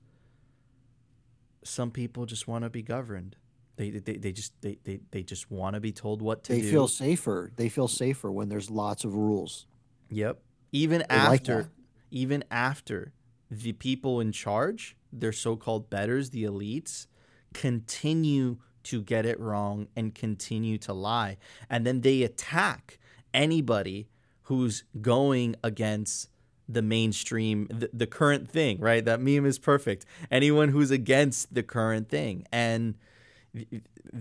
[1.64, 3.36] Some people just want to be governed.
[3.76, 6.60] They, they, they just they, they, they just want to be told what to They
[6.60, 6.66] do.
[6.66, 7.50] They feel safer.
[7.56, 9.66] They feel safer when there's lots of rules.
[10.10, 10.40] Yep.
[10.72, 11.70] Even They after that.
[12.10, 13.14] even after
[13.50, 17.06] the people in charge, their so-called betters, the elites,
[17.54, 18.58] continue
[18.88, 21.36] to get it wrong and continue to lie.
[21.68, 22.98] And then they attack
[23.34, 24.08] anybody
[24.44, 26.30] who's going against
[26.68, 29.04] the mainstream the, the current thing, right?
[29.04, 30.04] That meme is perfect.
[30.30, 32.46] Anyone who's against the current thing.
[32.52, 32.94] And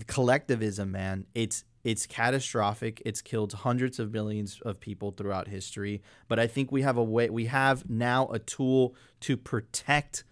[0.08, 3.02] collectivism, man, it's it's catastrophic.
[3.06, 6.02] It's killed hundreds of millions of people throughout history.
[6.28, 7.30] But I think we have a way.
[7.30, 10.26] We have now a tool to protect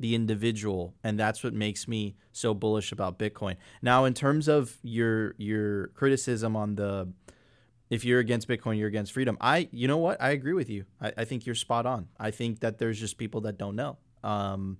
[0.00, 3.56] the individual, and that's what makes me so bullish about Bitcoin.
[3.82, 7.12] Now, in terms of your your criticism on the
[7.90, 9.38] if you're against Bitcoin, you're against freedom.
[9.40, 10.20] I, you know what?
[10.20, 10.84] I agree with you.
[11.00, 12.08] I, I think you're spot on.
[12.18, 13.96] I think that there's just people that don't know.
[14.22, 14.78] Um,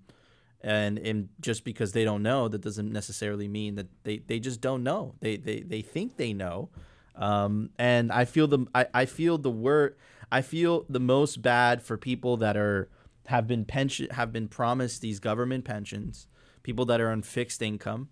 [0.60, 4.60] and and just because they don't know, that doesn't necessarily mean that they, they just
[4.60, 5.14] don't know.
[5.20, 6.70] They they, they think they know.
[7.14, 9.96] Um, and I feel the I, I feel the word
[10.30, 12.88] I feel the most bad for people that are
[13.28, 16.26] have been pension have been promised these government pensions,
[16.62, 18.08] people that are on fixed income,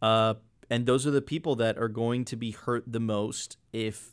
[0.00, 0.34] uh,
[0.70, 4.12] and those are the people that are going to be hurt the most if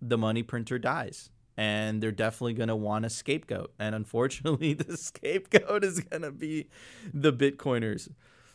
[0.00, 1.30] the money printer dies.
[1.56, 3.72] And they're definitely going to want a scapegoat.
[3.78, 6.68] And unfortunately, the scapegoat is going to be
[7.12, 8.08] the Bitcoiners.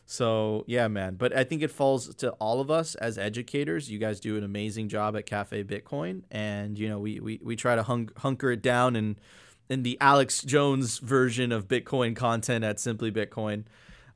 [0.05, 1.15] So, yeah, man.
[1.15, 3.89] But I think it falls to all of us as educators.
[3.89, 6.23] You guys do an amazing job at Cafe Bitcoin.
[6.31, 9.17] And, you know, we, we, we try to hunk, hunker it down in,
[9.69, 13.65] in the Alex Jones version of Bitcoin content at Simply Bitcoin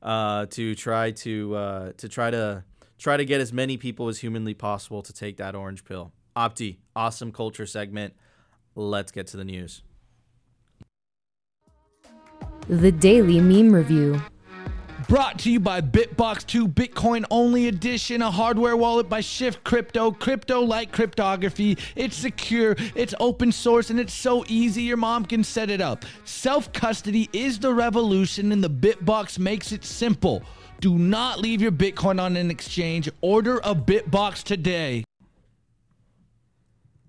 [0.02, 2.64] uh, to try to uh, to try to
[2.98, 6.12] try to get as many people as humanly possible to take that orange pill.
[6.36, 8.14] Opti, awesome culture segment.
[8.74, 9.82] Let's get to the news.
[12.68, 14.22] The Daily Meme Review.
[15.08, 20.10] Brought to you by Bitbox 2 Bitcoin Only Edition, a hardware wallet by Shift Crypto.
[20.10, 21.78] Crypto like cryptography.
[21.96, 26.04] It's secure, it's open source, and it's so easy your mom can set it up.
[26.24, 30.42] Self custody is the revolution, and the Bitbox makes it simple.
[30.80, 33.08] Do not leave your Bitcoin on an exchange.
[33.22, 35.04] Order a Bitbox today.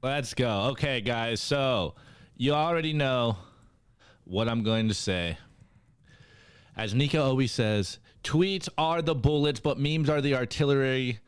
[0.02, 0.70] Let's go.
[0.72, 1.42] Okay, guys.
[1.42, 1.96] So,
[2.38, 3.38] you already know
[4.26, 5.38] what I'm going to say.
[6.76, 11.20] As Nika always says, tweets are the bullets, but memes are the artillery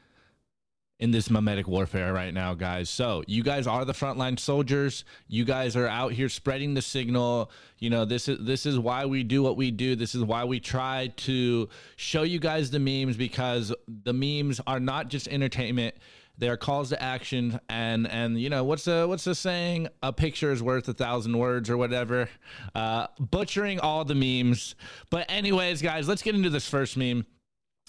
[0.98, 2.90] in this mimetic warfare right now, guys.
[2.90, 5.04] So, you guys are the frontline soldiers.
[5.28, 7.52] You guys are out here spreading the signal.
[7.80, 9.96] You know, this is this is why we do what we do.
[9.96, 14.80] This is why we try to show you guys the memes because the memes are
[14.80, 15.96] not just entertainment.
[16.38, 19.88] They are calls to action, and and you know what's the what's the saying?
[20.04, 22.30] A picture is worth a thousand words, or whatever.
[22.74, 24.76] Uh, butchering all the memes.
[25.10, 27.26] But anyways, guys, let's get into this first meme.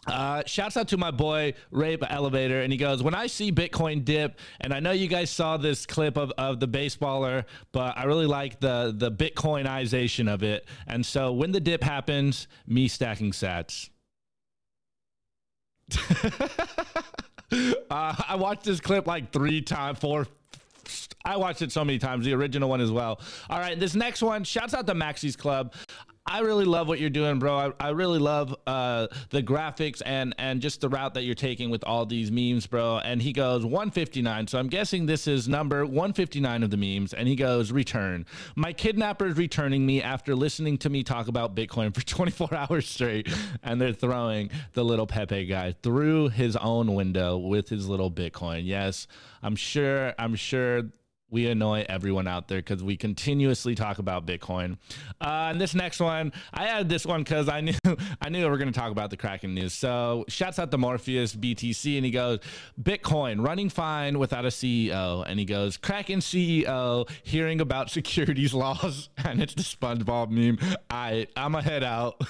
[0.07, 4.05] Uh, shouts out to my boy Rape Elevator, and he goes, "When I see Bitcoin
[4.05, 8.05] dip, and I know you guys saw this clip of, of the baseballer, but I
[8.05, 10.69] really like the the Bitcoinization of it.
[10.87, 13.91] And so when the dip happens, me stacking Sats."
[17.53, 20.27] uh, I watched this clip like three times, four.
[21.25, 23.21] I watched it so many times, the original one as well.
[23.51, 25.75] All right, this next one, shouts out to Maxie's Club.
[26.29, 27.57] I really love what you're doing, bro.
[27.57, 31.71] I, I really love uh, the graphics and and just the route that you're taking
[31.71, 32.99] with all these memes, bro.
[32.99, 34.49] And he goes 159.
[34.49, 37.15] So I'm guessing this is number 159 of the memes.
[37.15, 38.27] And he goes, return.
[38.57, 42.89] My kidnapper is returning me after listening to me talk about Bitcoin for 24 hours
[42.89, 43.33] straight.
[43.63, 48.63] And they're throwing the little Pepe guy through his own window with his little Bitcoin.
[48.65, 49.07] Yes,
[49.45, 50.13] I'm sure.
[50.19, 50.83] I'm sure
[51.31, 54.79] we annoy everyone out there because we continuously talk about Bitcoin.
[55.21, 57.75] Uh, and this next one, I added this one because I knew
[58.21, 59.73] I knew we were going to talk about the Kraken news.
[59.73, 62.39] So shouts out to Morpheus BTC, and he goes,
[62.81, 69.09] "Bitcoin running fine without a CEO." And he goes, "Kraken CEO hearing about securities laws,"
[69.25, 70.59] and it's the SpongeBob meme.
[70.91, 72.21] I I'm a head out.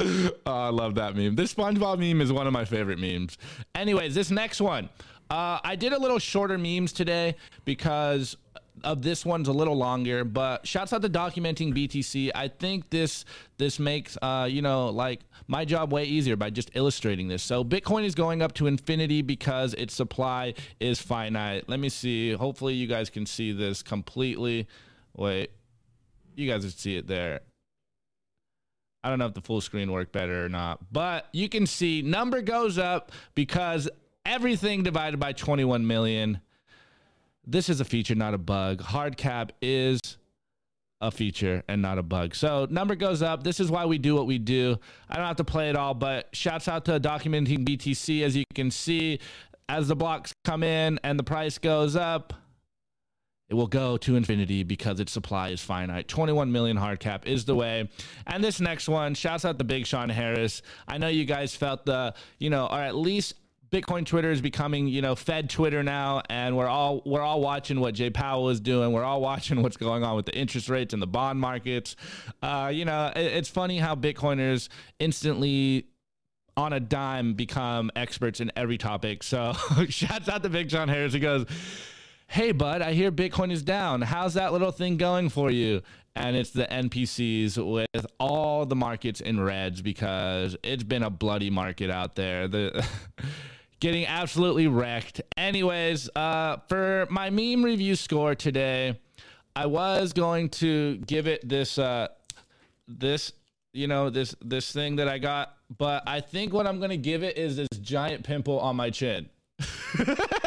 [0.00, 1.34] oh, I love that meme.
[1.36, 3.38] This SpongeBob meme is one of my favorite memes.
[3.74, 4.90] Anyways, this next one.
[5.30, 8.36] Uh, I did a little shorter memes today because
[8.82, 12.30] of this one's a little longer, but shouts out to documenting BTC.
[12.34, 13.24] I think this
[13.56, 17.42] this makes uh, you know like my job way easier by just illustrating this.
[17.42, 21.68] So Bitcoin is going up to infinity because its supply is finite.
[21.68, 22.32] Let me see.
[22.32, 24.66] Hopefully you guys can see this completely.
[25.16, 25.50] Wait,
[26.34, 27.40] you guys can see it there.
[29.04, 32.00] I don't know if the full screen worked better or not, but you can see
[32.00, 33.88] number goes up because
[34.26, 36.40] everything divided by 21 million.
[37.46, 38.80] This is a feature, not a bug.
[38.80, 40.00] Hard cap is
[41.00, 42.34] a feature and not a bug.
[42.34, 43.42] So number goes up.
[43.42, 44.78] This is why we do what we do.
[45.08, 48.22] I don't have to play it all, but shouts out to documenting BTC.
[48.22, 49.18] As you can see,
[49.68, 52.32] as the blocks come in and the price goes up,
[53.50, 56.08] it will go to infinity because its supply is finite.
[56.08, 57.90] 21 million hard cap is the way.
[58.26, 60.62] And this next one, shouts out to Big Sean Harris.
[60.88, 63.34] I know you guys felt the, you know, or at least
[63.74, 67.80] Bitcoin Twitter is becoming, you know, Fed Twitter now, and we're all we're all watching
[67.80, 68.92] what Jay Powell is doing.
[68.92, 71.96] We're all watching what's going on with the interest rates and the bond markets.
[72.40, 74.68] Uh, you know, it, it's funny how Bitcoiners
[75.00, 75.88] instantly
[76.56, 79.24] on a dime become experts in every topic.
[79.24, 79.54] So
[79.88, 81.12] shouts out to Big John Harris.
[81.12, 81.44] He goes,
[82.28, 84.02] Hey bud, I hear Bitcoin is down.
[84.02, 85.82] How's that little thing going for you?
[86.14, 91.50] And it's the NPCs with all the markets in reds because it's been a bloody
[91.50, 92.46] market out there.
[92.46, 92.86] The
[93.80, 95.20] getting absolutely wrecked.
[95.36, 99.00] Anyways, uh, for my meme review score today,
[99.56, 102.08] I was going to give it this, uh,
[102.88, 103.32] this,
[103.72, 107.22] you know, this this thing that I got, but I think what I'm gonna give
[107.22, 109.28] it is this giant pimple on my chin.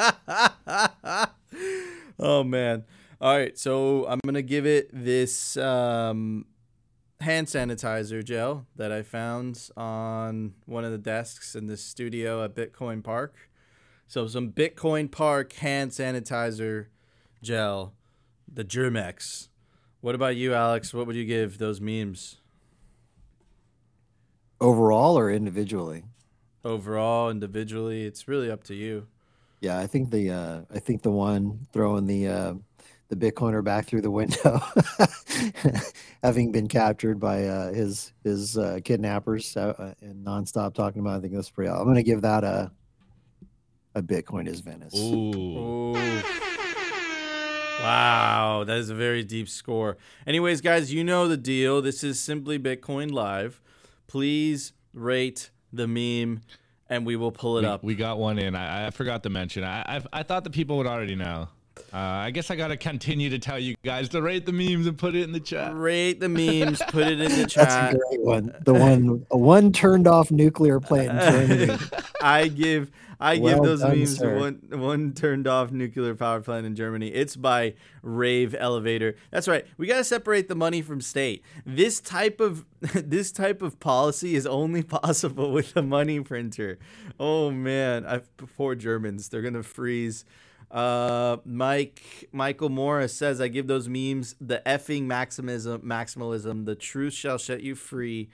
[2.18, 2.84] oh man.
[3.20, 6.46] All right, so I'm gonna give it this um,
[7.20, 12.54] hand sanitizer gel that I found on one of the desks in the studio at
[12.54, 13.34] Bitcoin Park.
[14.08, 16.86] So some Bitcoin Park hand sanitizer
[17.42, 17.94] gel,
[18.52, 19.48] the Germ-X.
[20.00, 20.94] What about you, Alex?
[20.94, 22.38] What would you give those memes?
[24.60, 26.04] Overall or individually?
[26.64, 29.06] Overall, individually, it's really up to you.
[29.60, 32.54] Yeah, I think the uh, I think the one throwing the uh,
[33.10, 34.60] the Bitcoiner back through the window,
[36.22, 41.18] having been captured by uh, his his uh, kidnappers uh, and nonstop talking about.
[41.18, 41.70] I think that's pretty.
[41.70, 42.70] I'm going to give that a
[43.94, 44.96] a Bitcoin is Venice.
[44.96, 45.92] Ooh.
[47.80, 49.96] Wow, that is a very deep score.
[50.26, 51.80] Anyways, guys, you know the deal.
[51.82, 53.60] This is simply Bitcoin Live.
[54.06, 56.42] Please rate the meme,
[56.88, 57.82] and we will pull it we, up.
[57.82, 58.54] We got one in.
[58.54, 59.64] I, I forgot to mention.
[59.64, 61.48] I, I I thought the people would already know.
[61.92, 64.96] Uh, I guess I gotta continue to tell you guys to rate the memes and
[64.96, 65.74] put it in the chat.
[65.76, 67.68] Rate the memes, put it in the chat.
[67.68, 68.54] That's a great one.
[68.64, 71.78] The one, a one turned off nuclear plant in Germany.
[72.22, 74.38] I give, I Well give those done, memes sir.
[74.38, 77.08] one, one turned off nuclear power plant in Germany.
[77.08, 79.16] It's by Rave Elevator.
[79.30, 79.66] That's right.
[79.76, 81.42] We gotta separate the money from state.
[81.66, 86.78] This type of, this type of policy is only possible with a money printer.
[87.18, 88.20] Oh man, I
[88.56, 89.28] poor Germans.
[89.28, 90.24] They're gonna freeze.
[90.70, 96.64] Uh, Mike Michael Morris says, "I give those memes the effing maximism, maximalism.
[96.64, 98.28] The truth shall set you free."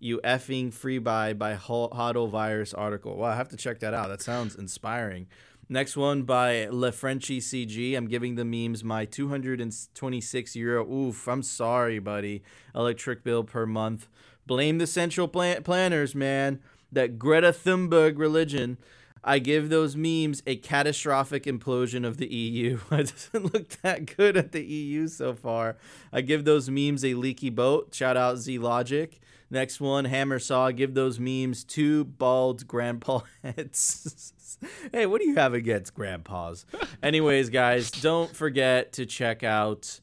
[0.00, 3.16] You effing free by by Hodl Virus article.
[3.16, 4.08] Well, I have to check that out.
[4.08, 5.28] That sounds inspiring.
[5.68, 7.96] Next one by Le Frenchy CG.
[7.96, 10.86] I'm giving the memes my 226 euro.
[10.90, 12.42] Oof, I'm sorry, buddy.
[12.74, 14.08] Electric bill per month.
[14.46, 16.60] Blame the central plan- planners, man.
[16.92, 18.76] That Greta Thunberg religion.
[19.24, 22.78] I give those memes a catastrophic implosion of the EU.
[22.90, 25.76] it doesn't look that good at the EU so far.
[26.12, 27.94] I give those memes a leaky boat.
[27.94, 29.18] Shout out Z Logic.
[29.50, 30.70] Next one, Hammer Saw.
[30.70, 34.32] Give those memes two bald grandpa heads.
[34.92, 36.66] hey, what do you have against grandpas?
[37.02, 40.00] Anyways, guys, don't forget to check out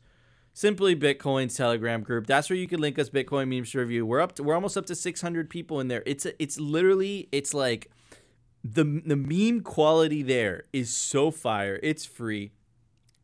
[0.54, 2.28] Simply Bitcoin's Telegram group.
[2.28, 4.06] That's where you can link us Bitcoin memes to review.
[4.06, 6.04] We're up to, we're almost up to 600 people in there.
[6.06, 7.90] It's a, it's literally it's like
[8.64, 11.80] the the meme quality there is so fire.
[11.82, 12.52] It's free.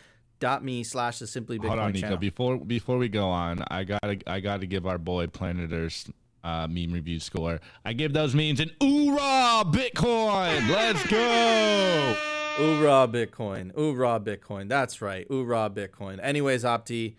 [0.84, 2.00] slash the simply Bitcoin Hold on, Nico.
[2.00, 2.18] channel.
[2.18, 6.10] Before before we go on, I gotta I gotta give our boy Planet Earth
[6.44, 7.60] uh, meme review score.
[7.84, 10.68] I give those memes an oorah Bitcoin.
[10.68, 12.16] Let's go.
[12.58, 13.72] Oorah Bitcoin.
[13.72, 14.68] Oorah Bitcoin.
[14.68, 15.26] That's right.
[15.28, 16.20] Oorah Bitcoin.
[16.22, 17.14] Anyways, Opti,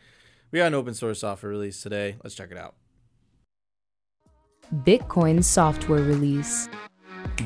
[0.52, 2.18] we got an open source software release today.
[2.24, 2.76] Let's check it out.
[4.72, 6.70] Bitcoin software release.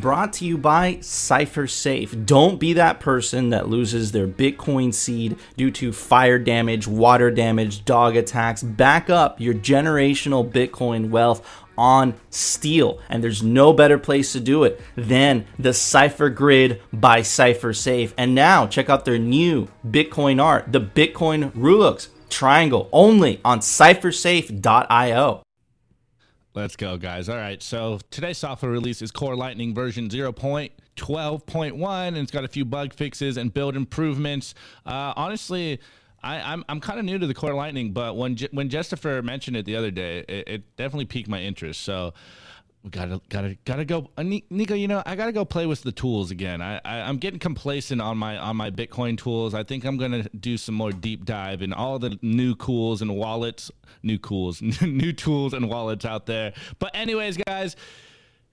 [0.02, 2.26] Brought to you by CypherSafe.
[2.26, 7.86] Don't be that person that loses their Bitcoin seed due to fire damage, water damage,
[7.86, 8.62] dog attacks.
[8.62, 11.48] Back up your generational Bitcoin wealth
[11.78, 13.00] on steel.
[13.10, 18.14] And there's no better place to do it than the Cypher Grid by CypherSafe.
[18.18, 25.44] And now check out their new Bitcoin art, the Bitcoin Rulux triangle, only on cyphersafe.io.
[26.58, 27.30] Let's go, guys.
[27.30, 27.62] All right.
[27.62, 32.94] So today's software release is Core Lightning version 0.12.1, and it's got a few bug
[32.94, 34.56] fixes and build improvements.
[34.84, 35.80] Uh, honestly,
[36.24, 39.56] I, I'm I'm kind of new to the Core Lightning, but when when Justifer mentioned
[39.56, 41.82] it the other day, it, it definitely piqued my interest.
[41.82, 42.16] So
[42.84, 44.74] we gotta gotta gotta go, uh, Nico.
[44.74, 46.62] You know, I gotta go play with the tools again.
[46.62, 49.54] I, I I'm getting complacent on my on my Bitcoin tools.
[49.54, 53.16] I think I'm gonna do some more deep dive in all the new cools and
[53.16, 53.72] wallets,
[54.04, 56.54] new cools, new tools and wallets out there.
[56.80, 57.76] But anyways, guys.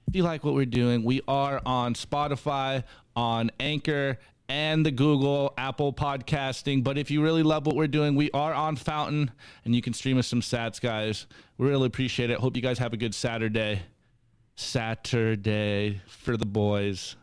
[0.07, 2.85] If you like what we're doing, we are on Spotify,
[3.17, 4.19] on Anchor,
[4.49, 6.85] and the Google, Apple podcasting.
[6.85, 9.31] But if you really love what we're doing, we are on Fountain,
[9.65, 11.27] and you can stream us some sats, guys.
[11.57, 12.39] We really appreciate it.
[12.39, 13.83] Hope you guys have a good Saturday.
[14.57, 17.17] Saturday for the boys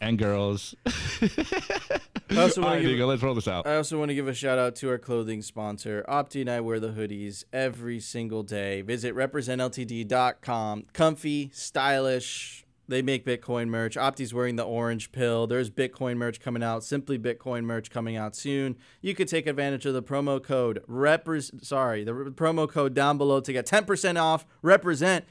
[0.00, 0.74] and girls.
[0.86, 3.66] I also want right, to give let's roll this out.
[3.66, 6.04] I also want to give a shout out to our clothing sponsor.
[6.08, 8.82] Opti and I wear the hoodies every single day.
[8.82, 10.86] Visit representltd.com.
[10.92, 12.64] Comfy, stylish.
[12.86, 13.96] They make Bitcoin merch.
[13.96, 15.46] Opti's wearing the orange pill.
[15.46, 16.82] There's Bitcoin merch coming out.
[16.82, 18.76] Simply Bitcoin merch coming out soon.
[19.02, 23.40] You could take advantage of the promo code repres sorry, the promo code down below
[23.40, 24.46] to get 10% off.
[24.62, 25.26] Represent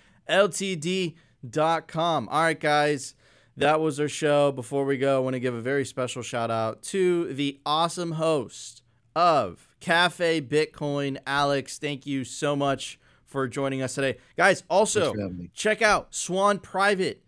[1.46, 2.30] ltd.com.
[2.30, 3.16] All right, guys.
[3.56, 4.52] That was our show.
[4.52, 8.14] Before we go, I want to give a very special shout out to the awesome
[8.14, 8.84] host
[9.16, 11.80] of Cafe Bitcoin, Alex.
[11.80, 14.18] Thank you so much for joining us today.
[14.38, 15.50] Guys, also Thanks for having me.
[15.56, 17.24] check out Swan Private.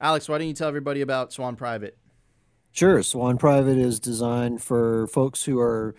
[0.00, 1.98] Alex, why don't you tell everybody about Swan Private?
[2.72, 3.02] Sure.
[3.02, 5.94] Swan Private is designed for folks who are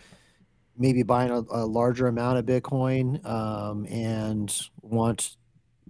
[0.78, 5.38] maybe buying a, a larger amount of Bitcoin um, and want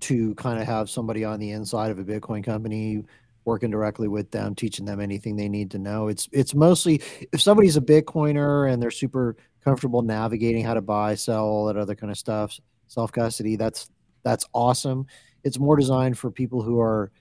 [0.01, 3.03] to kind of have somebody on the inside of a Bitcoin company
[3.45, 6.07] working directly with them, teaching them anything they need to know.
[6.07, 11.15] It's it's mostly if somebody's a Bitcoiner and they're super comfortable navigating how to buy,
[11.15, 13.55] sell, all that other kind of stuff, self custody.
[13.55, 13.89] That's
[14.23, 15.05] that's awesome.
[15.43, 17.11] It's more designed for people who are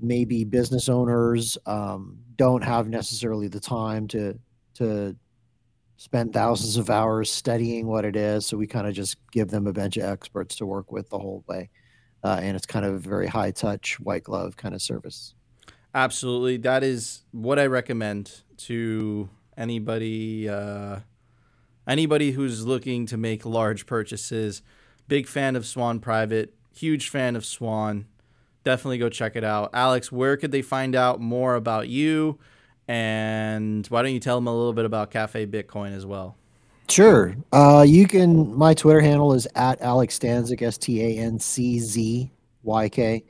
[0.00, 4.38] maybe business owners um, don't have necessarily the time to
[4.74, 5.16] to
[5.96, 8.44] spend thousands of hours studying what it is.
[8.46, 11.18] So we kind of just give them a bunch of experts to work with the
[11.18, 11.70] whole way,
[12.24, 15.34] uh, and it's kind of a very high touch, white glove kind of service.
[15.94, 16.56] Absolutely.
[16.56, 21.00] That is what I recommend to anybody uh,
[21.86, 24.62] anybody who's looking to make large purchases.
[25.06, 28.06] Big fan of Swan Private, huge fan of Swan.
[28.64, 29.70] Definitely go check it out.
[29.74, 32.38] Alex, where could they find out more about you?
[32.88, 36.36] And why don't you tell them a little bit about Cafe Bitcoin as well?
[36.88, 37.34] Sure.
[37.52, 38.54] Uh, you can.
[38.54, 42.30] My Twitter handle is at Alex Stanczyk, S T A N C Z
[42.62, 43.24] Y K.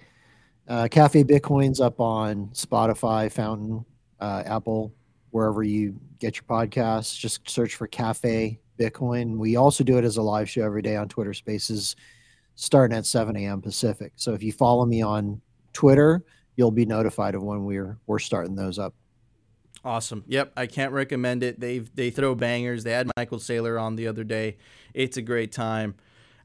[0.67, 3.85] Uh, Cafe Bitcoin's up on Spotify, Fountain,
[4.21, 4.93] uh, Apple,
[5.31, 7.19] wherever you get your podcasts.
[7.19, 9.37] Just search for Cafe Bitcoin.
[9.37, 11.97] We also do it as a live show every day on Twitter Spaces,
[12.55, 13.61] starting at 7 a.m.
[13.61, 14.13] Pacific.
[14.17, 15.41] So if you follow me on
[15.73, 16.25] Twitter,
[16.57, 18.95] you'll be notified of when we're we're starting those up.
[19.85, 20.25] Awesome.
[20.27, 21.61] Yep, I can't recommend it.
[21.61, 22.85] They they throw bangers.
[22.85, 24.57] They had Michael Saylor on the other day.
[24.95, 25.95] It's a great time.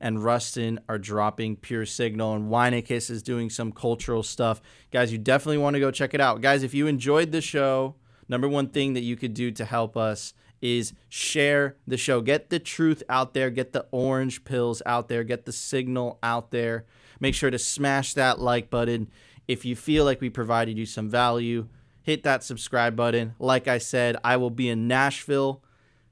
[0.00, 4.60] and Rustin are dropping Pure Signal, and Weinekiss is doing some cultural stuff.
[4.90, 6.40] Guys, you definitely want to go check it out.
[6.40, 7.94] Guys, if you enjoyed the show,
[8.28, 12.20] number one thing that you could do to help us is share the show.
[12.20, 16.50] Get the truth out there, get the orange pills out there, get the signal out
[16.50, 16.84] there.
[17.20, 19.08] Make sure to smash that like button.
[19.46, 21.68] If you feel like we provided you some value,
[22.02, 23.34] hit that subscribe button.
[23.38, 25.62] Like I said, I will be in Nashville,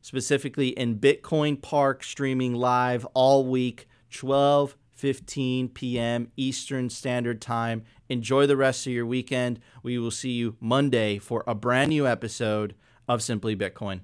[0.07, 6.31] specifically in Bitcoin Park, streaming live all week, 12 15 p.m.
[6.37, 7.83] Eastern Standard Time.
[8.09, 9.59] Enjoy the rest of your weekend.
[9.83, 12.77] We will see you Monday for a brand new episode
[13.09, 14.01] of Simply Bitcoin.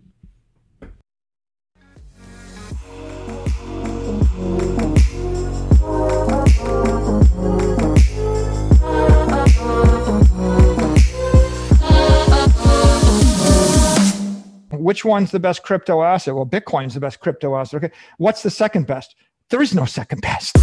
[14.82, 16.34] Which one's the best crypto asset?
[16.34, 17.84] Well, Bitcoin's the best crypto asset.
[17.84, 17.94] Okay.
[18.18, 19.14] What's the second best?
[19.48, 20.56] There is no second best.